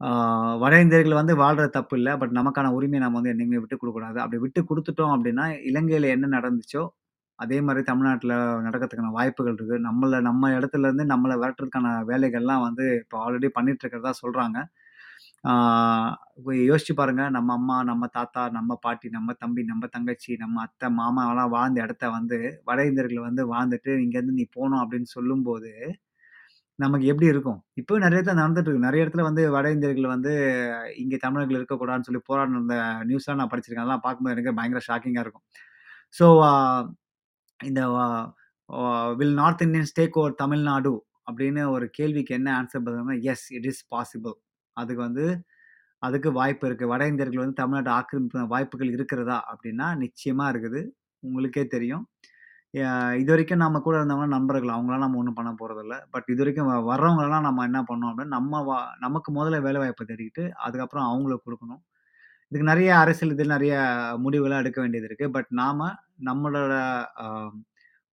[0.00, 0.08] ஆ
[0.56, 2.10] வட இந்தியர்கள் வந்து வாழ்றது தப்பு இல்ல.
[2.18, 4.18] பட் நமக்கான உரிமைய நம்ம வந்து என்னைக்குமே விட்டுக் குடுக்கக்கூடாது.
[4.18, 6.82] அப்படி விட்டு குடுத்துட்டோம் அப்படின்னா, இலங்கையில என்ன நடந்துச்சோ,
[7.38, 8.34] அதே மாரி தமிழ்நாட்டுல
[8.64, 9.76] நடக்கிறதுக்கான வாய்ப்புகள் இருக்கு.
[9.84, 14.58] நம்மள நம்ம இடத்துலருந்து நம்மளை நம்மள விரட்டுறதுக்கான வேலைகள்லாம் வந்து இப்போ ஆல்ரெடி பண்ணிட்டு இருக்கிறதா சொல்றாங்க.
[15.44, 15.52] ஆ
[16.64, 17.24] யோசிச்சு பாருங்க.
[17.30, 22.10] நம்ம அம்மா, நம்ம தாத்தா, நம்ம பாட்டி, நம்ம தம்பி, நம்ம தங்கச்சி, நம்ம அத்தை, மாமாலாம் வாழ்ந்த இடத்த
[22.10, 25.72] வந்து வட இந்தியர்கள் வந்து வாழ்ந்துட்டு, "இங்கேருந்து நீ போணும்" அப்படின்னு சொல்லும்போது,
[26.78, 27.58] நமக்கு எப்படி இருக்கும்?
[27.80, 28.86] இப்பவும் நிறைய இடத்துல நடந்துட்டு இருக்கு.
[28.86, 30.32] நிறைய இடத்துல வந்து வட இந்தியர்கள் வந்து
[30.98, 32.76] இங்க தமிழர்கள் இருக்கக்கூடாதுன்னு சொல்லி போராடின அந்த
[33.08, 33.84] நியூஸ்லாம் நான் படிச்சிருக்கேன்.
[33.84, 35.44] அதெல்லாம் பார்க்கும்போது எனக்கு பயங்கர ஷாக்கிங்கா இருக்கும்.
[36.14, 36.26] ஸோ
[37.60, 38.06] இந்த அ
[38.68, 38.80] அ
[39.16, 40.92] "will north Indians take over Tamil Nadu"
[41.28, 44.36] அப்படின்னு ஒரு கேள்விக்கு என்ன ஆன்ஸர் பார்த்தோம்னா, "எஸ் இட் இஸ் பாசிபிள்."
[44.76, 45.24] அதுக்கு வந்து
[46.02, 46.86] அதுக்கு வாய்ப்பு இருக்கு.
[46.88, 49.38] வட இந்தியர்கள் வந்து தமிழ்நாட்ட ஆக்கிரமிப்பு வாய்ப்புகள் இருக்கிறதா?
[49.52, 50.80] அப்படின்னா, நிச்சயமா இருக்குது.
[51.22, 52.04] உங்களுக்கே தெரியும்.
[52.74, 52.84] இது
[53.18, 54.72] இதுவரைக்கும் நம்ம கூட இருந்தவங்க நண்பர்கள்.
[54.74, 55.94] அவங்களாம் நம்ம ஒண்ணும் பண்ண போறதில்ல.
[56.10, 61.06] பட் இதுவரைக்கும் வ வர்றவங்களலாம் நம்ம என்ன பண்ணோம் அப்படின்னா, நம்ம வ நமக்கு முதல்ல வேலைவாய்ப்ப தேடிக்கிட்டு, அதுக்கப்புறம்
[61.08, 61.80] அவங்களுக்கு குடுக்கணும்.
[62.52, 63.74] இதுக்கு நெறைய அரசியல் இதில் நெறைய
[64.24, 65.26] முடிவுலாம் எடுக்க வேண்டியது இருக்கு.
[65.30, 65.88] பட் நாம
[66.24, 66.74] நம்மளோட
[67.20, 67.26] அ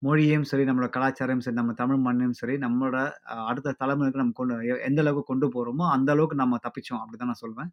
[0.02, 2.98] மொழியும் சரி, நம்மளோட கலாச்சாரமும் சரி, நம்ம தமிழ் மண்ணையும் சரி, நம்மளோட
[3.32, 7.02] அ அடுத்த தலைமுறைக்கு நம்ம கொண்டு எ எந்த அளவுக்கு கொண்டு போறோமோ, அந்த அளவுக்கு நம்ம தப்பிச்சோம்.
[7.02, 7.72] அப்படிதான் நான் சொல்வேன்.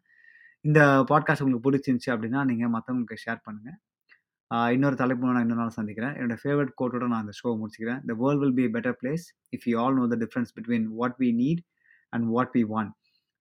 [0.65, 0.79] இந்த
[1.11, 3.71] பாட்காஸ்ட் உங்களுக்கு புடிச்சிருந்துச்சு அப்படின்னா, நீங்க மத்தவங்களுக்கு ஷேர் பண்ணுங்க.
[4.73, 6.13] இன்னொரு தலைப்பு நான் இன்னொரு நாள் சந்திக்கிறேன்.
[6.13, 8.01] என்னோட ஃபேவரட் கோட்டோட நான் அந்த ஷோ முடிச்சுக்கிறேன்.
[8.05, 9.25] The world will be better place
[9.57, 11.61] if you all know the difference between what we need
[12.09, 12.93] and what we want."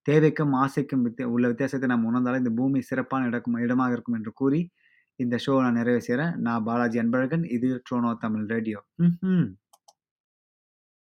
[0.07, 4.71] தேவைக்கும், ஆசைக்கும் வித் உள்ள வித்தியாசத்தை நாம் உணர்ந்தாலே இந்த பூமி சிறப்பான இடக்கும் இடமாக இருக்கும் என்று கூறி,
[5.17, 7.45] இந்த ஷோவை நான் நிறைவு செய்கிறேன் நான் பாலாஜி அன்பழகன்.
[7.53, 8.81] இது ட்ரோனோ தமிழ் ரேடியோ.
[8.97, 9.49] ம்